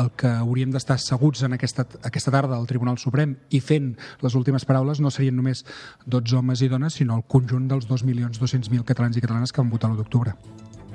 el 0.00 0.08
que 0.18 0.32
hauríem 0.40 0.72
d'estar 0.74 0.96
asseguts 0.98 1.44
en 1.46 1.54
aquesta, 1.54 1.84
aquesta 2.02 2.32
tarda 2.34 2.58
al 2.58 2.66
Tribunal 2.66 2.98
Suprem 2.98 3.36
i 3.54 3.60
fent 3.62 3.92
les 4.24 4.34
últimes 4.34 4.66
paraules 4.66 4.98
no 4.98 5.14
serien 5.14 5.38
només 5.38 5.62
12 6.10 6.40
homes 6.40 6.64
i 6.66 6.70
dones, 6.72 6.98
sinó 6.98 7.20
el 7.20 7.22
conjunt 7.22 7.70
dels 7.70 7.86
2.200.000 7.86 8.82
catalans 8.88 9.14
i 9.14 9.22
catalanes 9.22 9.54
que 9.54 9.62
van 9.62 9.70
votar 9.70 9.92
l'1 9.92 10.02
d'octubre. 10.02 10.34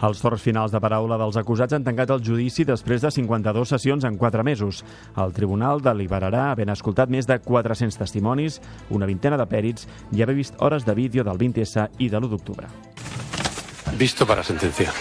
Els 0.03 0.19
torns 0.19 0.43
finals 0.43 0.73
de 0.75 0.81
paraula 0.83 1.15
dels 1.15 1.37
acusats 1.39 1.71
han 1.77 1.85
tancat 1.87 2.11
el 2.11 2.19
judici 2.19 2.65
després 2.67 2.99
de 3.05 3.13
52 3.15 3.71
sessions 3.77 4.03
en 4.03 4.17
4 4.19 4.43
mesos. 4.43 4.81
El 5.15 5.31
tribunal 5.37 5.79
deliberarà 5.85 6.49
havent 6.49 6.73
escoltat 6.75 7.07
més 7.07 7.29
de 7.29 7.39
400 7.39 7.95
testimonis, 8.03 8.59
una 8.91 9.07
vintena 9.07 9.39
de 9.39 9.47
pèrits 9.47 9.87
i 10.11 10.21
haver 10.21 10.35
vist 10.35 10.59
hores 10.59 10.83
de 10.83 10.99
vídeo 10.99 11.23
del 11.23 11.39
20S 11.39 11.87
i 11.97 12.11
de 12.11 12.19
l'1 12.19 12.35
d'octubre. 12.35 12.67
Visto 13.97 14.25
para 14.27 14.43
sentencia. 14.43 14.91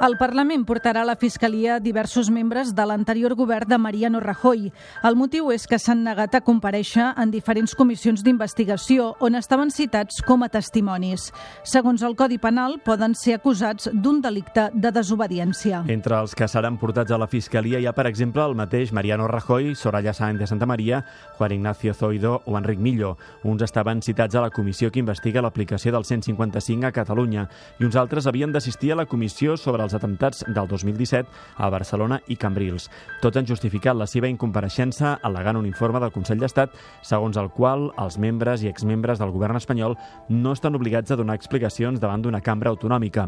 El 0.00 0.14
Parlament 0.16 0.62
portarà 0.64 1.02
a 1.02 1.04
la 1.04 1.14
Fiscalia 1.20 1.74
diversos 1.76 2.30
membres 2.32 2.70
de 2.72 2.84
l'anterior 2.88 3.34
govern 3.36 3.68
de 3.68 3.76
Mariano 3.76 4.22
Rajoy. 4.24 4.70
El 5.04 5.16
motiu 5.20 5.50
és 5.52 5.66
que 5.68 5.76
s'han 5.76 6.00
negat 6.06 6.38
a 6.38 6.40
compareixer 6.40 7.10
en 7.20 7.28
diferents 7.28 7.74
comissions 7.76 8.24
d'investigació 8.24 9.10
on 9.20 9.36
estaven 9.36 9.68
citats 9.68 10.22
com 10.24 10.40
a 10.40 10.48
testimonis. 10.48 11.26
Segons 11.68 12.00
el 12.00 12.16
Codi 12.16 12.38
Penal, 12.40 12.78
poden 12.80 13.12
ser 13.12 13.34
acusats 13.36 13.90
d'un 13.92 14.22
delicte 14.24 14.70
de 14.72 14.88
desobediència. 14.88 15.82
Entre 15.92 16.16
els 16.16 16.32
que 16.32 16.48
seran 16.48 16.80
portats 16.80 17.12
a 17.12 17.20
la 17.20 17.28
Fiscalia 17.28 17.76
hi 17.76 17.84
ha, 17.84 17.92
per 17.92 18.08
exemple, 18.08 18.40
el 18.40 18.56
mateix 18.56 18.94
Mariano 18.96 19.28
Rajoy, 19.28 19.74
Soraya 19.74 20.16
Sáenz 20.16 20.40
de 20.40 20.48
Santa 20.48 20.64
Maria, 20.64 21.02
Juan 21.36 21.58
Ignacio 21.58 21.92
Zoido 21.92 22.40
o 22.46 22.56
Enric 22.56 22.80
Millo. 22.80 23.18
Uns 23.44 23.68
estaven 23.68 24.00
citats 24.00 24.34
a 24.34 24.46
la 24.48 24.50
comissió 24.50 24.88
que 24.88 25.04
investiga 25.04 25.44
l'aplicació 25.44 25.92
del 25.92 26.08
155 26.08 26.88
a 26.88 26.96
Catalunya 27.02 27.50
i 27.76 27.84
uns 27.84 28.00
altres 28.00 28.24
havien 28.24 28.56
d'assistir 28.56 28.94
a 28.94 29.00
la 29.02 29.04
comissió 29.04 29.60
sobre 29.60 29.89
els 29.90 29.98
atemptats 29.98 30.44
del 30.46 30.68
2017 30.70 31.28
a 31.58 31.68
Barcelona 31.70 32.20
i 32.30 32.36
Cambrils. 32.38 32.88
Tots 33.20 33.36
han 33.36 33.48
justificat 33.48 33.98
la 33.98 34.06
seva 34.06 34.30
incompareixença 34.30 35.16
al·legant 35.26 35.58
un 35.58 35.66
informe 35.66 36.00
del 36.00 36.12
Consell 36.14 36.40
d'Estat 36.40 36.76
segons 37.06 37.36
el 37.40 37.50
qual 37.50 37.90
els 37.98 38.18
membres 38.22 38.62
i 38.62 38.70
exmembres 38.70 39.18
del 39.18 39.32
govern 39.34 39.58
espanyol 39.58 39.96
no 40.30 40.54
estan 40.54 40.78
obligats 40.78 41.10
a 41.10 41.18
donar 41.18 41.36
explicacions 41.38 42.00
davant 42.00 42.22
d'una 42.22 42.40
cambra 42.40 42.70
autonòmica. 42.70 43.26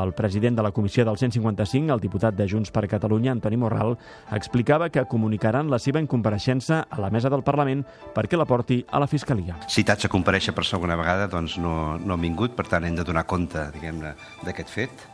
El 0.00 0.14
president 0.14 0.56
de 0.56 0.62
la 0.62 0.72
comissió 0.72 1.04
del 1.04 1.18
155, 1.18 1.92
el 1.92 2.02
diputat 2.02 2.36
de 2.38 2.46
Junts 2.48 2.70
per 2.70 2.86
Catalunya, 2.88 3.32
Antoni 3.32 3.58
Morral, 3.58 3.96
explicava 4.32 4.90
que 4.90 5.04
comunicaran 5.10 5.70
la 5.70 5.80
seva 5.82 6.02
incompareixença 6.02 6.84
a 6.88 7.00
la 7.02 7.10
mesa 7.10 7.32
del 7.32 7.44
Parlament 7.44 7.84
perquè 8.14 8.38
la 8.38 8.46
porti 8.46 8.82
a 8.90 9.00
la 9.02 9.10
Fiscalia. 9.10 9.58
Citats 9.68 10.06
a 10.06 10.12
compareixer 10.12 10.54
per 10.54 10.66
segona 10.68 10.96
vegada 11.00 11.26
doncs 11.30 11.58
no, 11.58 11.96
no 11.98 12.14
han 12.14 12.22
vingut, 12.22 12.54
per 12.54 12.68
tant 12.70 12.86
hem 12.86 12.96
de 12.98 13.06
donar 13.06 13.26
compte 13.26 13.66
diguem-ne 13.74 14.14
d'aquest 14.44 14.70
fet 14.70 15.06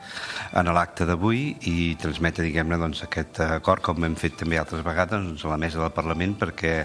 en 0.56 0.70
l'acte 0.74 1.06
d'avui 1.08 1.56
i 1.70 1.94
transmetre 2.00 2.46
diguem-ne 2.46 2.78
doncs, 2.80 3.04
aquest 3.06 3.42
acord 3.46 3.84
com 3.84 4.04
hem 4.04 4.16
fet 4.18 4.38
també 4.40 4.58
altres 4.60 4.84
vegades 4.86 5.18
doncs, 5.18 5.44
a 5.44 5.52
la 5.52 5.60
mesa 5.60 5.82
del 5.82 5.94
Parlament 5.96 6.36
perquè 6.40 6.84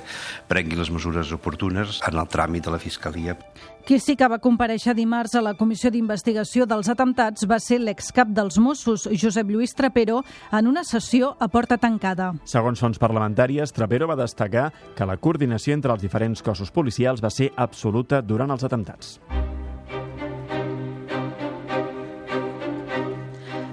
prengui 0.49 0.77
les 0.79 0.91
mesures 0.91 1.31
oportunes 1.35 2.01
en 2.05 2.19
el 2.19 2.29
tràmit 2.31 2.65
de 2.65 2.75
la 2.75 2.81
Fiscalia. 2.81 3.37
Qui 3.85 3.99
sí 4.01 4.15
que 4.17 4.25
va 4.25 4.39
compareixer 4.41 4.95
dimarts 4.97 5.35
a 5.37 5.43
la 5.45 5.53
Comissió 5.53 5.91
d'Investigació 5.93 6.65
dels 6.65 6.89
Atemptats 6.89 7.45
va 7.45 7.59
ser 7.61 7.77
l'excap 7.83 8.31
dels 8.33 8.57
Mossos, 8.57 9.05
Josep 9.13 9.51
Lluís 9.53 9.77
Trapero, 9.77 10.23
en 10.49 10.71
una 10.71 10.81
sessió 10.83 11.35
a 11.37 11.47
porta 11.53 11.77
tancada. 11.77 12.31
Segons 12.49 12.81
fons 12.81 12.97
parlamentàries, 12.97 13.75
Trapero 13.77 14.09
va 14.09 14.17
destacar 14.17 14.71
que 14.97 15.05
la 15.05 15.19
coordinació 15.21 15.77
entre 15.77 15.93
els 15.93 16.01
diferents 16.01 16.41
cossos 16.41 16.73
policials 16.73 17.21
va 17.21 17.29
ser 17.29 17.51
absoluta 17.55 18.25
durant 18.25 18.57
els 18.57 18.65
atemptats. 18.65 19.19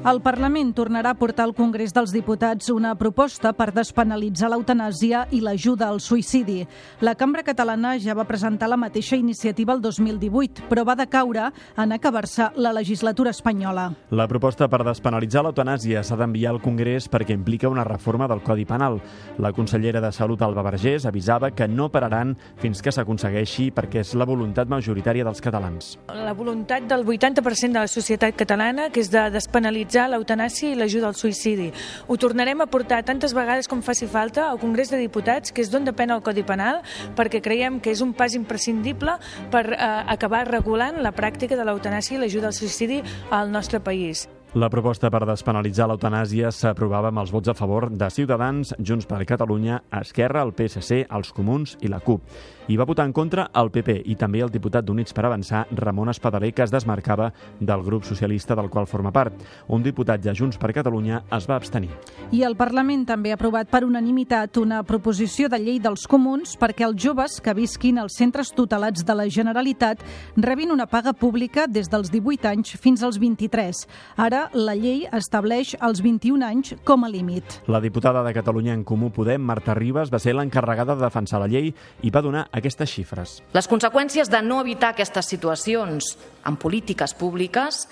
El 0.03 0.19
Parlament 0.19 0.73
tornarà 0.75 1.13
a 1.15 1.15
portar 1.15 1.45
al 1.47 1.53
Congrés 1.55 1.93
dels 1.95 2.11
Diputats 2.11 2.73
una 2.75 2.91
proposta 2.99 3.53
per 3.55 3.69
despenalitzar 3.71 4.49
l'eutanàsia 4.51 5.21
i 5.31 5.39
l'ajuda 5.39 5.87
al 5.87 6.01
suïcidi. 6.03 6.65
La 7.07 7.13
Cambra 7.15 7.45
Catalana 7.47 7.93
ja 8.03 8.17
va 8.19 8.25
presentar 8.27 8.67
la 8.67 8.77
mateixa 8.77 9.15
iniciativa 9.15 9.77
el 9.77 9.81
2018, 9.85 10.67
però 10.67 10.83
va 10.83 10.97
decaure 10.99 11.45
en 11.79 11.95
acabar-se 11.95 12.49
la 12.57 12.73
legislatura 12.75 13.31
espanyola. 13.31 13.85
La 14.11 14.27
proposta 14.27 14.67
per 14.67 14.81
despenalitzar 14.89 15.45
l'eutanàsia 15.47 16.03
s'ha 16.03 16.19
d'enviar 16.19 16.51
al 16.57 16.61
Congrés 16.65 17.07
perquè 17.07 17.39
implica 17.39 17.71
una 17.71 17.87
reforma 17.87 18.27
del 18.27 18.43
Codi 18.43 18.67
Penal. 18.67 18.99
La 19.39 19.55
consellera 19.55 20.03
de 20.03 20.11
Salut, 20.11 20.43
Alba 20.43 20.67
Vergés, 20.67 21.07
avisava 21.07 21.53
que 21.55 21.71
no 21.71 21.93
pararan 21.95 22.35
fins 22.59 22.83
que 22.83 22.91
s'aconsegueixi 22.91 23.71
perquè 23.71 24.03
és 24.03 24.17
la 24.19 24.27
voluntat 24.27 24.67
majoritària 24.67 25.23
dels 25.23 25.41
catalans. 25.41 25.95
La 26.11 26.35
voluntat 26.35 26.91
del 26.91 27.07
80% 27.07 27.71
de 27.71 27.87
la 27.87 27.87
societat 27.87 28.35
catalana, 28.35 28.91
que 28.91 28.99
és 28.99 29.15
de 29.15 29.29
despenalitzar 29.31 29.92
criminalitzar 29.93 30.09
l'eutanàsia 30.11 30.73
i 30.73 30.77
l'ajuda 30.77 31.09
al 31.09 31.15
suïcidi. 31.15 31.73
Ho 32.09 32.17
tornarem 32.17 32.61
a 32.61 32.67
portar 32.67 33.03
tantes 33.05 33.35
vegades 33.35 33.69
com 33.69 33.83
faci 33.83 34.07
falta 34.07 34.49
al 34.49 34.59
Congrés 34.59 34.91
de 34.91 34.99
Diputats, 34.99 35.53
que 35.53 35.63
és 35.63 35.71
d'on 35.71 35.85
depèn 35.85 36.11
el 36.11 36.23
Codi 36.23 36.43
Penal, 36.43 36.83
perquè 37.17 37.43
creiem 37.43 37.81
que 37.81 37.91
és 37.93 38.01
un 38.01 38.13
pas 38.13 38.35
imprescindible 38.35 39.19
per 39.51 39.67
eh, 39.73 39.77
acabar 40.09 40.47
regulant 40.49 41.03
la 41.03 41.13
pràctica 41.13 41.57
de 41.57 41.65
l'eutanàsia 41.65 42.17
i 42.17 42.23
l'ajuda 42.23 42.49
al 42.49 42.57
suïcidi 42.57 43.03
al 43.31 43.51
nostre 43.51 43.81
país. 43.81 44.29
La 44.53 44.69
proposta 44.69 45.09
per 45.09 45.23
despenalitzar 45.25 45.87
l'eutanàsia 45.89 46.51
s'aprovava 46.53 47.09
amb 47.09 47.23
els 47.23 47.31
vots 47.33 47.49
a 47.49 47.55
favor 47.57 47.87
de 47.89 48.09
Ciutadans, 48.13 48.75
Junts 48.77 49.07
per 49.09 49.23
Catalunya, 49.25 49.79
Esquerra, 50.03 50.43
el 50.45 50.53
PSC, 50.53 51.07
els 51.09 51.33
Comuns 51.33 51.79
i 51.81 51.89
la 51.89 52.03
CUP. 52.05 52.21
Hi 52.69 52.77
va 52.77 52.85
votar 52.87 53.07
en 53.09 53.15
contra 53.17 53.49
el 53.59 53.73
PP 53.73 53.95
i 54.13 54.15
també 54.15 54.43
el 54.45 54.53
diputat 54.53 54.85
d'Units 54.85 55.17
per 55.17 55.25
Avançar, 55.25 55.65
Ramon 55.73 56.13
Espadaler, 56.13 56.53
que 56.53 56.63
es 56.63 56.71
desmarcava 56.71 57.31
del 57.59 57.83
grup 57.83 58.05
socialista 58.05 58.55
del 58.55 58.69
qual 58.71 58.87
forma 58.87 59.11
part. 59.11 59.41
Un 59.73 59.83
diputat 59.83 60.21
de 60.21 60.35
Junts 60.37 60.61
per 60.61 60.71
Catalunya 60.77 61.23
es 61.33 61.49
va 61.49 61.57
abstenir. 61.57 61.91
I 62.31 62.45
el 62.45 62.55
Parlament 62.61 63.07
també 63.09 63.33
ha 63.33 63.39
aprovat 63.41 63.73
per 63.73 63.83
unanimitat 63.89 64.61
una 64.61 64.83
proposició 64.85 65.49
de 65.49 65.59
llei 65.59 65.81
dels 65.81 66.05
comuns 66.07 66.55
perquè 66.61 66.85
els 66.87 67.01
joves 67.03 67.41
que 67.41 67.57
visquin 67.57 67.99
als 67.99 68.21
centres 68.21 68.53
tutelats 68.53 69.03
de 69.03 69.17
la 69.17 69.27
Generalitat 69.33 70.05
rebin 70.37 70.77
una 70.77 70.87
paga 70.87 71.17
pública 71.17 71.67
des 71.67 71.89
dels 71.89 72.13
18 72.13 72.53
anys 72.53 72.77
fins 72.77 73.03
als 73.03 73.19
23. 73.19 73.83
Ara 74.17 74.42
la 74.55 74.75
llei 74.79 75.05
estableix 75.15 75.75
els 75.81 76.03
21 76.05 76.45
anys 76.47 76.75
com 76.87 77.05
a 77.07 77.11
límit. 77.11 77.61
La 77.71 77.81
diputada 77.81 78.23
de 78.27 78.33
Catalunya 78.35 78.75
en 78.75 78.85
Comú 78.85 79.13
Podem, 79.15 79.43
Marta 79.43 79.75
Ribas, 79.79 80.11
va 80.13 80.21
ser 80.23 80.35
l'encarregada 80.35 80.97
de 80.97 81.05
defensar 81.05 81.41
la 81.43 81.49
llei 81.51 81.71
i 82.03 82.11
va 82.11 82.23
donar 82.25 82.47
aquestes 82.53 82.91
xifres. 82.91 83.37
Les 83.55 83.69
conseqüències 83.71 84.31
de 84.33 84.41
no 84.43 84.61
evitar 84.61 84.93
aquestes 84.93 85.31
situacions 85.35 86.17
en 86.49 86.59
polítiques 86.59 87.15
públiques, 87.15 87.87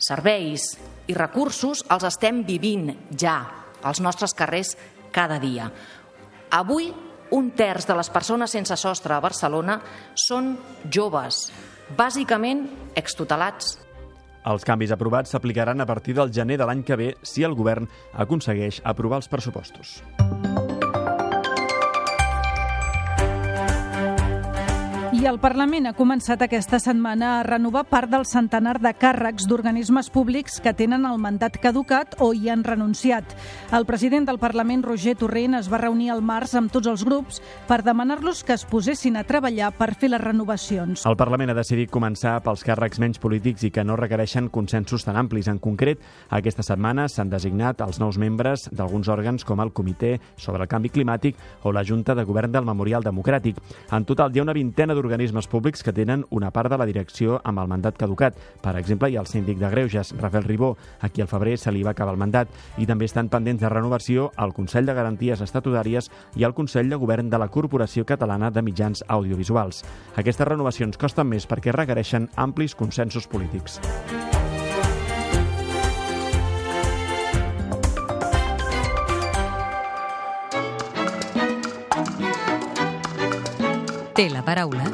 serveis 0.00 0.72
i 1.10 1.16
recursos 1.16 1.84
els 1.90 2.06
estem 2.08 2.42
vivint 2.48 2.88
ja 3.12 3.36
als 3.82 4.00
nostres 4.00 4.34
carrers 4.36 4.76
cada 5.12 5.38
dia. 5.42 5.68
Avui, 6.50 6.90
un 7.30 7.52
terç 7.54 7.86
de 7.86 7.94
les 7.98 8.10
persones 8.10 8.50
sense 8.50 8.76
sostre 8.80 9.14
a 9.14 9.22
Barcelona 9.22 9.78
són 10.18 10.56
joves, 10.90 11.50
bàsicament 11.96 12.66
extutelats 12.98 13.76
els 14.48 14.64
canvis 14.64 14.94
aprovats 14.94 15.34
s'aplicaran 15.34 15.80
a 15.80 15.88
partir 15.88 16.16
del 16.16 16.32
gener 16.32 16.58
de 16.60 16.68
l'any 16.68 16.84
que 16.84 16.96
ve 16.96 17.10
si 17.22 17.44
el 17.44 17.58
govern 17.58 17.88
aconsegueix 18.14 18.80
aprovar 18.84 19.20
els 19.20 19.28
pressupostos. 19.28 20.00
I 25.20 25.26
el 25.28 25.36
Parlament 25.36 25.84
ha 25.84 25.90
començat 25.92 26.40
aquesta 26.40 26.78
setmana 26.80 27.26
a 27.34 27.40
renovar 27.44 27.82
part 27.84 28.08
del 28.08 28.22
centenar 28.24 28.78
de 28.80 28.88
càrrecs 28.96 29.44
d'organismes 29.44 30.06
públics 30.08 30.54
que 30.64 30.72
tenen 30.72 31.02
el 31.04 31.18
mandat 31.20 31.58
caducat 31.60 32.14
o 32.24 32.30
hi 32.32 32.48
han 32.48 32.62
renunciat. 32.64 33.34
El 33.76 33.84
president 33.84 34.24
del 34.24 34.38
Parlament, 34.40 34.80
Roger 34.80 35.12
Torrent, 35.20 35.58
es 35.58 35.68
va 35.68 35.82
reunir 35.82 36.08
al 36.14 36.22
març 36.24 36.54
amb 36.56 36.72
tots 36.72 36.88
els 36.88 37.04
grups 37.04 37.42
per 37.68 37.82
demanar-los 37.84 38.40
que 38.48 38.56
es 38.56 38.64
posessin 38.64 39.18
a 39.20 39.24
treballar 39.28 39.74
per 39.76 39.90
fer 39.92 40.08
les 40.08 40.22
renovacions. 40.24 41.04
El 41.04 41.18
Parlament 41.20 41.52
ha 41.52 41.58
decidit 41.58 41.92
començar 41.92 42.38
pels 42.40 42.64
càrrecs 42.64 43.02
menys 43.04 43.20
polítics 43.20 43.68
i 43.68 43.70
que 43.76 43.84
no 43.84 44.00
requereixen 44.00 44.48
consensos 44.48 45.04
tan 45.04 45.20
amplis. 45.20 45.52
En 45.52 45.60
concret, 45.60 46.00
aquesta 46.30 46.64
setmana 46.64 47.10
s'han 47.12 47.28
designat 47.28 47.84
els 47.84 48.00
nous 48.00 48.16
membres 48.16 48.70
d'alguns 48.72 49.12
òrgans 49.12 49.44
com 49.44 49.60
el 49.60 49.74
Comitè 49.76 50.16
sobre 50.38 50.64
el 50.64 50.72
Canvi 50.72 50.88
Climàtic 50.96 51.36
o 51.68 51.76
la 51.76 51.84
Junta 51.84 52.16
de 52.16 52.24
Govern 52.24 52.56
del 52.56 52.64
Memorial 52.64 53.04
Democràtic. 53.04 53.60
En 53.92 54.08
total, 54.08 54.32
hi 54.32 54.40
ha 54.40 54.48
una 54.48 54.56
vintena 54.56 54.96
d'organismes 55.10 55.48
públics 55.50 55.82
que 55.82 55.92
tenen 55.92 56.22
una 56.30 56.52
part 56.54 56.70
de 56.70 56.78
la 56.78 56.86
direcció 56.86 57.40
amb 57.44 57.58
el 57.58 57.68
mandat 57.68 57.98
caducat. 57.98 58.36
Per 58.62 58.76
exemple, 58.78 59.10
hi 59.10 59.16
ha 59.18 59.24
el 59.24 59.26
síndic 59.26 59.58
de 59.58 59.70
Greuges, 59.72 60.14
Rafael 60.20 60.46
Ribó, 60.46 60.76
a 61.00 61.08
qui 61.10 61.22
al 61.22 61.28
febrer 61.28 61.56
se 61.58 61.72
li 61.74 61.82
va 61.82 61.90
acabar 61.96 62.14
el 62.14 62.20
mandat, 62.20 62.48
i 62.78 62.86
també 62.86 63.08
estan 63.10 63.28
pendents 63.28 63.60
de 63.60 63.68
renovació 63.68 64.30
el 64.38 64.54
Consell 64.54 64.86
de 64.86 64.94
Garanties 64.94 65.42
Estatutàries 65.42 66.10
i 66.36 66.46
el 66.46 66.54
Consell 66.54 66.90
de 66.90 67.00
Govern 67.00 67.30
de 67.30 67.42
la 67.42 67.50
Corporació 67.50 68.06
Catalana 68.06 68.52
de 68.54 68.62
Mitjans 68.62 69.02
Audiovisuals. 69.08 69.82
Aquestes 70.16 70.46
renovacions 70.46 71.00
costen 71.00 71.26
més 71.26 71.48
perquè 71.50 71.74
requereixen 71.74 72.30
amplis 72.36 72.78
consensos 72.78 73.26
polítics. 73.26 73.80
Té 84.20 84.26
la 84.28 84.42
paraula 84.44 84.84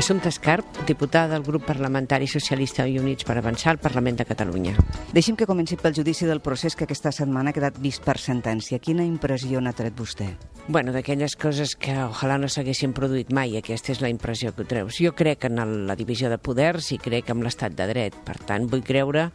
Assumpta 0.00 0.30
Escarp, 0.32 0.64
diputada 0.88 1.34
del 1.34 1.44
grup 1.44 1.66
parlamentari 1.68 2.26
socialista 2.26 2.86
i 2.88 2.96
Units 2.98 3.26
per 3.28 3.36
Avançar 3.38 3.74
al 3.74 3.78
Parlament 3.78 4.16
de 4.18 4.24
Catalunya. 4.24 4.72
Deixi'm 5.12 5.36
que 5.36 5.46
comenci 5.46 5.76
pel 5.76 5.94
judici 5.94 6.26
del 6.26 6.40
procés 6.40 6.74
que 6.74 6.86
aquesta 6.88 7.12
setmana 7.12 7.52
ha 7.52 7.54
quedat 7.54 7.76
vist 7.78 8.02
per 8.02 8.16
sentència. 8.18 8.80
Quina 8.80 9.04
impressió 9.04 9.60
n'ha 9.60 9.74
tret 9.76 9.94
vostè? 9.94 10.30
Bueno, 10.70 10.94
d'aquelles 10.94 11.36
coses 11.36 11.74
que 11.76 11.92
ojalà 12.00 12.38
no 12.40 12.48
s'haguessin 12.48 12.94
produït 12.96 13.32
mai, 13.36 13.56
aquesta 13.58 13.92
és 13.92 14.00
la 14.00 14.08
impressió 14.08 14.54
que 14.56 14.64
treus. 14.64 14.96
Jo 15.02 15.12
crec 15.18 15.44
en 15.50 15.60
el, 15.60 15.74
la 15.86 15.98
divisió 15.98 16.30
de 16.32 16.38
poders 16.38 16.92
i 16.94 16.98
crec 17.02 17.28
en 17.34 17.44
l'estat 17.44 17.76
de 17.76 17.88
dret. 17.90 18.16
Per 18.24 18.38
tant, 18.48 18.70
vull 18.72 18.86
creure 18.86 19.28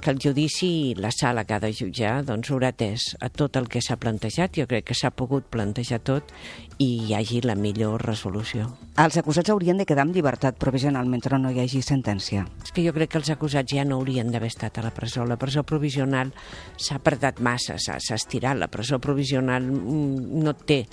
que 0.00 0.10
el 0.10 0.18
judici 0.18 0.72
i 0.88 0.94
la 0.98 1.12
sala 1.14 1.44
que 1.44 1.54
ha 1.54 1.62
de 1.62 1.70
jutjar 1.76 2.24
doncs, 2.26 2.50
haurà 2.50 2.72
atès 2.74 3.12
a 3.20 3.30
tot 3.30 3.56
el 3.60 3.70
que 3.70 3.84
s'ha 3.84 4.00
plantejat. 4.02 4.58
Jo 4.58 4.66
crec 4.66 4.90
que 4.90 4.98
s'ha 4.98 5.14
pogut 5.14 5.46
plantejar 5.46 6.02
tot 6.02 6.34
i 6.78 6.88
hi 7.04 7.14
hagi 7.14 7.40
la 7.42 7.56
millor 7.58 8.02
resolució. 8.06 8.68
Els 8.98 9.16
acusats 9.18 9.50
haurien 9.50 9.78
de 9.78 9.86
quedar 9.86 10.06
en 10.06 10.12
llibertat 10.14 10.58
provisional 10.62 11.06
mentre 11.10 11.38
no 11.38 11.50
hi 11.50 11.60
hagi 11.62 11.82
sentència. 11.82 12.44
És 12.62 12.74
que 12.74 12.84
jo 12.86 12.94
crec 12.94 13.12
que 13.12 13.20
els 13.20 13.30
acusats 13.34 13.74
ja 13.74 13.84
no 13.84 13.98
haurien 13.98 14.30
d'haver 14.30 14.50
estat 14.52 14.78
a 14.78 14.84
la 14.86 14.94
presó. 14.94 15.26
La 15.26 15.38
presó 15.38 15.64
provisional 15.66 16.32
s'ha 16.76 16.98
apretat 16.98 17.42
massa, 17.42 17.78
s'ha 17.78 18.18
estirat. 18.18 18.58
La 18.58 18.70
presó 18.70 19.00
provisional 19.02 19.66
mm, 19.66 20.44
no 20.44 20.54
té 20.54 20.84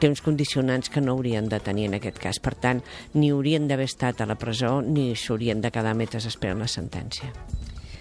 té 0.00 0.08
uns 0.08 0.22
condicionants 0.24 0.88
que 0.88 1.02
no 1.04 1.12
haurien 1.12 1.50
de 1.52 1.60
tenir 1.60 1.90
en 1.90 1.98
aquest 1.98 2.18
cas. 2.18 2.40
Per 2.40 2.54
tant, 2.56 2.80
ni 3.12 3.28
haurien 3.34 3.68
d'haver 3.68 3.84
estat 3.90 4.22
a 4.24 4.28
la 4.28 4.38
presó 4.40 4.78
ni 4.80 5.12
s'haurien 5.12 5.60
de 5.60 5.72
quedar 5.74 5.92
metres 5.94 6.24
esperant 6.24 6.64
la 6.64 6.70
sentència. 6.72 7.34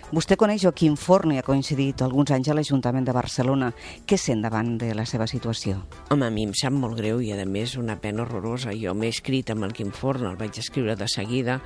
Vostè 0.09 0.33
coneix 0.41 0.63
Joaquim 0.63 0.95
Forn 0.97 1.35
i 1.35 1.37
ha 1.37 1.45
coincidit 1.45 2.01
alguns 2.01 2.31
anys 2.33 2.47
a 2.49 2.55
l'Ajuntament 2.57 3.05
de 3.05 3.13
Barcelona. 3.13 3.67
Què 4.09 4.17
sent 4.17 4.39
davant 4.41 4.71
de 4.81 4.87
la 4.97 5.03
seva 5.05 5.27
situació? 5.29 5.83
Home, 6.09 6.25
a 6.25 6.33
mi 6.33 6.47
em 6.47 6.53
sap 6.57 6.73
molt 6.73 6.97
greu 6.97 7.19
i, 7.21 7.27
a 7.29 7.45
més, 7.45 7.75
una 7.77 7.93
pena 8.01 8.23
horrorosa. 8.23 8.73
Jo 8.73 8.95
m'he 8.97 9.11
escrit 9.13 9.51
amb 9.53 9.67
el 9.67 9.75
Quim 9.77 9.91
Forn, 9.93 10.25
el 10.31 10.39
vaig 10.39 10.57
escriure 10.57 10.95
de 10.97 11.05
seguida, 11.13 11.59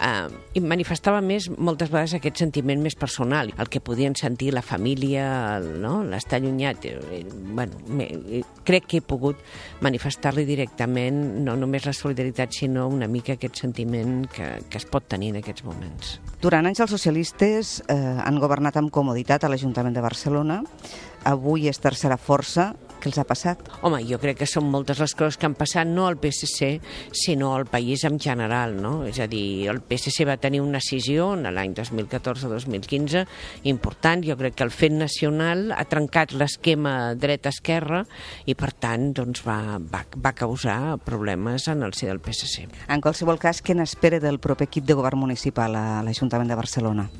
eh, 0.00 0.32
i 0.56 0.62
manifestava 0.64 1.20
més, 1.20 1.50
moltes 1.58 1.92
vegades, 1.92 2.14
aquest 2.16 2.40
sentiment 2.40 2.80
més 2.80 2.96
personal, 2.96 3.52
el 3.60 3.68
que 3.68 3.82
podien 3.84 4.16
sentir 4.16 4.54
la 4.56 4.64
família, 4.64 5.58
el, 5.58 5.68
no? 5.84 5.98
l'estar 6.00 6.40
allunyat. 6.40 6.88
Eh, 6.88 7.20
bueno, 7.52 7.84
me, 7.84 8.08
crec 8.64 8.88
que 8.88 9.02
he 9.02 9.04
pogut 9.04 9.44
manifestar-li 9.84 10.46
directament 10.48 11.44
no 11.44 11.58
només 11.60 11.84
la 11.84 11.92
solidaritat, 11.92 12.56
sinó 12.62 12.88
una 12.88 13.12
mica 13.12 13.36
aquest 13.36 13.60
sentiment 13.60 14.24
que, 14.32 14.54
que 14.72 14.80
es 14.80 14.88
pot 14.88 15.04
tenir 15.04 15.34
en 15.34 15.42
aquests 15.44 15.68
moments. 15.68 16.16
Durant 16.40 16.64
anys 16.64 16.80
els 16.80 16.96
socialistes 16.96 17.76
eh, 17.90 18.18
han 18.24 18.38
governat 18.42 18.78
amb 18.80 18.92
comoditat 18.94 19.44
a 19.44 19.50
l'Ajuntament 19.50 19.96
de 19.96 20.04
Barcelona. 20.04 20.60
Avui 21.28 21.68
és 21.68 21.82
tercera 21.82 22.16
força 22.16 22.70
què 23.00 23.10
els 23.10 23.18
ha 23.20 23.26
passat? 23.28 23.62
Home, 23.82 24.02
jo 24.08 24.20
crec 24.22 24.40
que 24.42 24.48
són 24.48 24.68
moltes 24.70 25.00
les 25.02 25.14
coses 25.16 25.38
que 25.40 25.48
han 25.48 25.56
passat, 25.58 25.88
no 25.88 26.06
al 26.06 26.18
PSC, 26.20 26.70
sinó 27.16 27.54
al 27.56 27.66
país 27.70 28.04
en 28.04 28.20
general, 28.20 28.76
no? 28.80 29.04
És 29.08 29.20
a 29.20 29.28
dir, 29.30 29.68
el 29.72 29.80
PSC 29.80 30.26
va 30.28 30.38
tenir 30.40 30.60
una 30.62 30.78
decisió 30.80 31.32
en 31.34 31.48
l'any 31.48 31.74
2014-2015 31.78 33.24
important, 33.70 34.24
jo 34.26 34.36
crec 34.40 34.58
que 34.58 34.66
el 34.66 34.74
fet 34.74 34.94
nacional 34.94 35.70
ha 35.76 35.86
trencat 35.90 36.34
l'esquema 36.36 37.14
dreta-esquerra 37.18 38.04
i, 38.46 38.54
per 38.54 38.72
tant, 38.72 39.10
doncs 39.16 39.44
va, 39.46 39.78
va, 39.80 40.04
va 40.16 40.36
causar 40.36 40.98
problemes 41.04 41.68
en 41.72 41.84
el 41.86 41.96
si 41.96 42.06
del 42.06 42.20
PSC. 42.20 42.68
En 42.88 43.02
qualsevol 43.04 43.40
cas, 43.40 43.64
què 43.64 43.76
n'espera 43.76 44.20
del 44.22 44.40
proper 44.42 44.68
equip 44.70 44.86
de 44.86 44.96
govern 44.98 45.20
municipal 45.20 45.76
a 45.76 46.02
l'Ajuntament 46.06 46.50
de 46.50 46.60
Barcelona? 46.60 47.10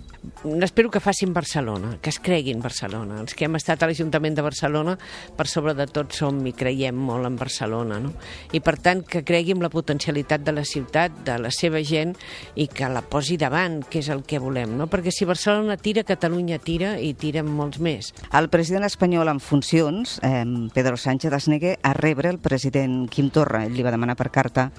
Espero 0.60 0.90
que 0.90 1.00
facin 1.00 1.32
Barcelona, 1.32 1.96
que 2.02 2.10
es 2.10 2.18
creguin 2.20 2.60
Barcelona. 2.60 3.22
Els 3.22 3.32
que 3.32 3.46
hem 3.46 3.56
estat 3.56 3.80
a 3.80 3.88
l'Ajuntament 3.88 4.36
de 4.36 4.44
Barcelona, 4.44 4.98
per 5.36 5.46
sobre 5.48 5.69
de 5.74 5.86
tot 5.90 6.14
som 6.16 6.38
i 6.46 6.52
creiem 6.56 6.96
molt 6.96 7.28
en 7.28 7.36
Barcelona, 7.40 8.00
no? 8.02 8.12
I 8.52 8.62
per 8.64 8.76
tant 8.82 9.02
que 9.06 9.22
creguin 9.26 9.62
la 9.62 9.70
potencialitat 9.72 10.44
de 10.46 10.54
la 10.56 10.64
ciutat, 10.64 11.20
de 11.26 11.36
la 11.40 11.52
seva 11.54 11.82
gent 11.86 12.16
i 12.54 12.68
que 12.68 12.88
la 12.90 13.02
posi 13.02 13.38
davant, 13.40 13.80
que 13.82 14.00
és 14.00 14.10
el 14.12 14.24
que 14.24 14.40
volem, 14.42 14.76
no? 14.78 14.88
Perquè 14.90 15.12
si 15.14 15.28
Barcelona 15.28 15.76
tira, 15.76 16.06
Catalunya 16.06 16.58
tira 16.58 16.96
i 17.00 17.12
tiren 17.14 17.48
molts 17.48 17.80
més. 17.82 18.12
El 18.36 18.50
president 18.52 18.86
espanyol 18.88 19.30
en 19.30 19.40
funcions, 19.40 20.18
eh, 20.22 20.44
Pedro 20.74 20.96
Sánchez, 20.96 21.32
es 21.32 21.48
nega 21.48 21.76
a 21.82 21.94
rebre 21.94 22.30
el 22.30 22.38
president 22.38 23.08
Quim 23.08 23.30
Torra. 23.30 23.64
Ell 23.66 23.76
li 23.76 23.86
va 23.86 23.94
demanar 23.94 24.16
per 24.16 24.30
carta 24.30 24.70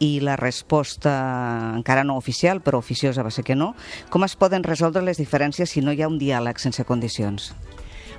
i 0.00 0.18
la 0.24 0.34
resposta 0.36 1.12
encara 1.76 2.04
no 2.04 2.16
oficial, 2.16 2.62
però 2.64 2.80
oficiosa 2.80 3.22
va 3.22 3.30
ser 3.30 3.44
que 3.44 3.56
no. 3.56 3.74
Com 4.10 4.24
es 4.24 4.34
poden 4.40 4.64
resoldre 4.64 5.04
les 5.04 5.20
diferències 5.20 5.70
si 5.70 5.84
no 5.84 5.92
hi 5.92 6.02
ha 6.02 6.08
un 6.08 6.18
diàleg 6.18 6.58
sense 6.58 6.84
condicions? 6.88 7.52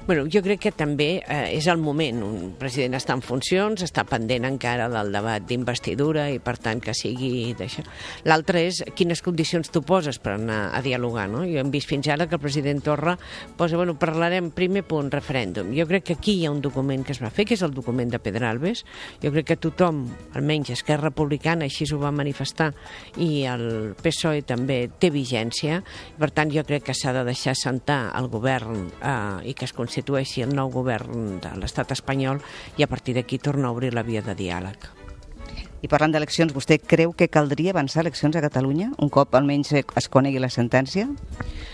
Bueno, 0.08 0.24
jo 0.26 0.42
crec 0.42 0.64
que 0.64 0.72
també 0.74 1.22
eh, 1.22 1.54
és 1.54 1.68
el 1.70 1.78
moment. 1.78 2.24
Un 2.26 2.54
president 2.58 2.96
està 2.98 3.14
en 3.14 3.22
funcions, 3.22 3.84
està 3.86 4.02
pendent 4.10 4.48
encara 4.48 4.88
del 4.90 5.12
debat 5.14 5.44
d'investidura 5.46 6.24
i, 6.34 6.40
per 6.42 6.56
tant, 6.58 6.80
que 6.82 6.96
sigui 6.98 7.52
d'això. 7.58 7.84
L'altre 8.26 8.64
és 8.66 8.80
quines 8.98 9.22
condicions 9.22 9.70
tu 9.70 9.84
poses 9.86 10.18
per 10.18 10.34
anar 10.40 10.72
a 10.74 10.82
dialogar, 10.82 11.28
no? 11.30 11.44
Jo 11.46 11.62
hem 11.62 11.70
vist 11.70 11.90
fins 11.92 12.10
ara 12.10 12.26
que 12.26 12.40
el 12.40 12.42
president 12.42 12.82
Torra 12.82 13.14
posa, 13.60 13.78
bueno, 13.78 13.94
parlarem 14.02 14.50
primer 14.58 14.82
punt, 14.90 15.12
referèndum. 15.14 15.70
Jo 15.78 15.86
crec 15.86 16.08
que 16.10 16.18
aquí 16.18 16.40
hi 16.40 16.48
ha 16.50 16.56
un 16.56 16.64
document 16.66 17.06
que 17.06 17.14
es 17.14 17.22
va 17.22 17.30
fer, 17.30 17.46
que 17.46 17.54
és 17.54 17.62
el 17.62 17.78
document 17.78 18.10
de 18.10 18.20
Pedralbes. 18.20 18.82
Jo 19.22 19.30
crec 19.30 19.52
que 19.52 19.60
tothom, 19.62 20.02
almenys 20.34 20.74
Esquerra 20.74 21.12
Republicana, 21.12 21.70
així 21.70 21.86
ho 21.94 22.02
va 22.02 22.10
manifestar, 22.10 22.72
i 23.22 23.46
el 23.46 23.94
PSOE 24.02 24.42
també 24.50 24.82
té 24.98 25.14
vigència. 25.14 25.84
Per 26.18 26.34
tant, 26.34 26.50
jo 26.50 26.66
crec 26.66 26.90
que 26.90 26.98
s'ha 26.98 27.14
de 27.14 27.24
deixar 27.30 27.54
sentar 27.60 28.02
el 28.18 28.34
govern 28.34 28.88
eh, 28.98 29.54
i 29.54 29.54
que 29.54 29.70
es 29.70 29.78
constitueixi 29.92 30.46
el 30.46 30.54
nou 30.56 30.70
govern 30.72 31.42
de 31.44 31.52
l'estat 31.60 31.92
espanyol 31.92 32.40
i 32.80 32.88
a 32.88 32.88
partir 32.88 33.18
d'aquí 33.18 33.44
tornar 33.44 33.68
a 33.68 33.76
obrir 33.76 33.92
la 33.92 34.08
via 34.08 34.24
de 34.24 34.40
diàleg. 34.40 35.01
I 35.82 35.90
parlant 35.90 36.14
d'eleccions, 36.14 36.54
vostè 36.54 36.78
creu 36.78 37.10
que 37.18 37.26
caldria 37.32 37.72
avançar 37.74 38.04
eleccions 38.04 38.36
a 38.38 38.42
Catalunya 38.44 38.92
un 39.02 39.10
cop 39.10 39.34
almenys 39.34 39.72
es 39.74 40.08
conegui 40.14 40.38
la 40.38 40.50
sentència? 40.54 41.08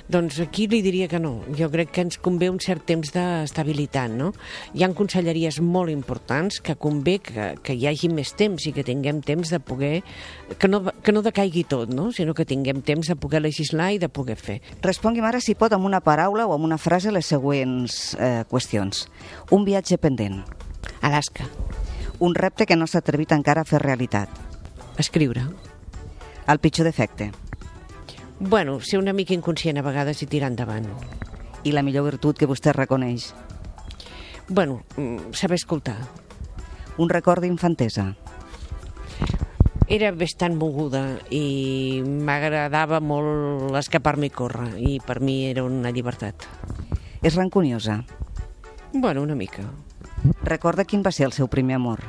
Doncs 0.08 0.38
aquí 0.39 0.70
li 0.72 0.80
diria 0.86 1.10
que 1.12 1.20
no. 1.20 1.41
Jo 1.58 1.67
crec 1.74 1.91
que 1.91 2.06
ens 2.06 2.15
convé 2.24 2.48
un 2.48 2.62
cert 2.63 2.86
temps 2.88 3.12
d'estabilitat, 3.12 4.13
no? 4.15 4.30
Hi 4.72 4.86
han 4.88 4.96
conselleries 4.96 5.60
molt 5.60 5.91
importants 5.91 6.62
que 6.63 6.78
convé 6.80 7.17
que, 7.20 7.50
que 7.60 7.76
hi 7.76 7.84
hagi 7.89 8.08
més 8.08 8.32
temps 8.39 8.70
i 8.70 8.72
que 8.72 8.86
tinguem 8.88 9.20
temps 9.28 9.52
de 9.52 9.60
poder... 9.60 10.00
que 10.58 10.72
no, 10.72 10.86
que 11.04 11.12
no 11.12 11.26
decaigui 11.26 11.65
tot, 11.67 11.91
no? 11.91 12.08
Sinó 12.15 12.38
que 12.38 12.48
tinguem 12.48 12.80
temps 12.88 13.12
de 13.12 13.17
poder 13.20 13.43
legislar 13.43 13.91
i 13.98 14.00
de 14.00 14.08
poder 14.08 14.38
fer. 14.39 14.62
Respongui'm 14.86 15.28
ara, 15.28 15.43
si 15.43 15.58
pot, 15.60 15.76
amb 15.76 15.89
una 15.89 16.00
paraula 16.06 16.48
o 16.48 16.56
amb 16.56 16.70
una 16.70 16.80
frase 16.80 17.12
les 17.12 17.28
següents 17.28 18.15
eh, 18.15 18.46
qüestions. 18.48 19.04
Un 19.52 19.67
viatge 19.67 20.00
pendent. 20.00 20.46
Alaska. 21.04 21.52
Un 22.19 22.34
repte 22.34 22.65
que 22.65 22.75
no 22.75 22.88
s'ha 22.89 23.03
atrevit 23.03 23.34
encara 23.36 23.62
a 23.62 23.69
fer 23.69 23.77
realitat. 23.84 24.30
Escriure. 24.97 25.43
El 26.49 26.58
pitjor 26.58 26.88
defecte. 26.89 27.32
Bueno, 28.39 28.80
ser 28.82 28.97
una 28.97 29.13
mica 29.13 29.36
inconscient 29.36 29.77
a 29.77 29.84
vegades 29.86 30.23
i 30.25 30.27
tirar 30.30 30.49
endavant. 30.49 30.88
I 31.63 31.73
la 31.75 31.84
millor 31.86 32.08
virtut 32.08 32.39
que 32.39 32.49
vostè 32.49 32.73
reconeix? 32.73 33.34
Bueno, 34.49 34.82
mm, 34.95 35.34
saber 35.34 35.62
escoltar. 35.62 35.97
Un 36.97 37.10
record 37.10 37.43
d'infantesa. 37.43 38.15
Era 39.88 40.12
bastant 40.12 40.56
moguda 40.58 41.19
i 41.30 42.01
m'agradava 42.01 42.99
molt 42.99 43.75
escapar-me 43.77 44.27
i 44.27 44.34
córrer 44.34 44.71
i 44.77 44.97
per 44.99 45.19
mi 45.21 45.45
era 45.51 45.63
una 45.63 45.91
llibertat. 45.91 46.47
És 47.21 47.36
rancuniosa? 47.36 48.03
Bueno, 48.93 49.21
una 49.21 49.36
mica. 49.36 49.69
Recorda 50.43 50.86
quin 50.88 51.03
va 51.06 51.12
ser 51.12 51.27
el 51.27 51.36
seu 51.36 51.49
primer 51.51 51.75
amor? 51.77 52.01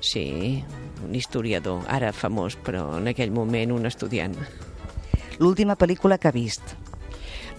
Sí, 0.00 0.64
un 1.04 1.14
historiador, 1.14 1.84
ara 1.88 2.12
famós, 2.12 2.56
però 2.56 2.98
en 2.98 3.08
aquell 3.10 3.32
moment 3.34 3.72
un 3.74 3.86
estudiant. 3.88 4.36
L'última 5.38 5.76
pel·lícula 5.76 6.18
que 6.18 6.28
ha 6.28 6.34
vist? 6.34 6.76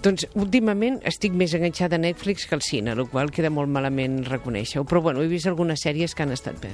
Doncs 0.06 0.28
últimament 0.38 1.00
estic 1.10 1.34
més 1.34 1.54
enganxada 1.58 1.98
a 1.98 2.02
Netflix 2.02 2.46
que 2.46 2.56
al 2.56 2.62
cine, 2.62 2.94
el 2.94 3.08
qual 3.10 3.34
queda 3.34 3.50
molt 3.50 3.72
malament 3.74 4.22
reconèixer-ho. 4.28 4.86
Però 4.86 5.02
bueno, 5.02 5.24
he 5.24 5.30
vist 5.32 5.50
algunes 5.50 5.82
sèries 5.84 6.14
que 6.14 6.24
han 6.26 6.36
estat 6.36 6.60
bé. 6.62 6.72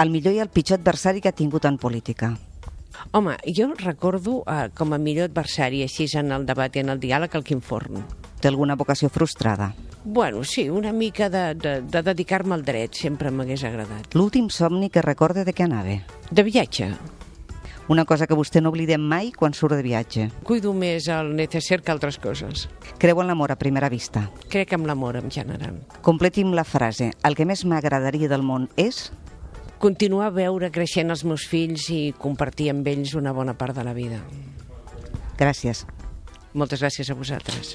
El 0.00 0.10
millor 0.10 0.34
i 0.34 0.40
el 0.42 0.50
pitjor 0.50 0.80
adversari 0.80 1.20
que 1.20 1.30
ha 1.30 1.36
tingut 1.36 1.68
en 1.68 1.78
política? 1.78 2.32
Home, 3.12 3.36
jo 3.46 3.68
recordo 3.78 4.40
eh, 4.48 4.70
com 4.74 4.94
a 4.94 4.98
millor 4.98 5.28
adversari, 5.28 5.82
així 5.84 6.08
en 6.18 6.32
el 6.32 6.46
debat 6.48 6.74
i 6.74 6.82
en 6.82 6.94
el 6.94 7.02
diàleg, 7.02 7.36
el 7.36 7.44
Quim 7.44 7.60
Forn. 7.60 8.02
Té 8.40 8.48
alguna 8.48 8.78
vocació 8.80 9.12
frustrada? 9.12 9.72
Bueno, 10.04 10.44
sí, 10.44 10.68
una 10.68 10.92
mica 10.92 11.30
de, 11.30 11.54
de, 11.54 11.80
de 11.80 12.02
dedicar-me 12.02 12.54
al 12.54 12.62
dret, 12.62 12.92
sempre 12.92 13.30
m'hagués 13.32 13.64
agradat. 13.64 14.12
L'últim 14.12 14.50
somni 14.52 14.90
que 14.92 15.00
recorde 15.00 15.46
de 15.48 15.54
què 15.56 15.64
anava? 15.64 15.96
De 16.30 16.44
viatge. 16.44 16.90
Una 17.88 18.04
cosa 18.08 18.26
que 18.28 18.36
vostè 18.36 18.60
no 18.60 18.68
oblidem 18.72 19.00
mai 19.00 19.30
quan 19.32 19.56
surt 19.56 19.76
de 19.76 19.84
viatge. 19.84 20.26
Cuido 20.44 20.74
més 20.76 21.08
el 21.12 21.32
necesser 21.36 21.80
que 21.84 21.92
altres 21.92 22.16
coses. 22.20 22.66
Creu 23.00 23.20
en 23.20 23.28
l'amor 23.32 23.52
a 23.52 23.58
primera 23.60 23.88
vista? 23.92 24.26
Crec 24.52 24.72
en 24.76 24.86
l'amor 24.88 25.16
en 25.20 25.32
general. 25.32 25.80
Completi'm 26.04 26.52
la 26.56 26.64
frase. 26.68 27.10
El 27.24 27.36
que 27.36 27.48
més 27.48 27.64
m'agradaria 27.64 28.28
del 28.28 28.44
món 28.44 28.68
és... 28.76 29.10
Continuar 29.84 30.30
a 30.30 30.32
veure 30.32 30.70
creixent 30.72 31.12
els 31.12 31.26
meus 31.28 31.44
fills 31.48 31.90
i 31.92 32.14
compartir 32.16 32.70
amb 32.72 32.86
ells 32.88 33.12
una 33.18 33.34
bona 33.36 33.52
part 33.56 33.76
de 33.76 33.84
la 33.84 33.92
vida. 33.92 34.22
Gràcies. 35.36 35.84
Moltes 36.54 36.80
gràcies 36.80 37.10
a 37.12 37.18
vosaltres. 37.18 37.74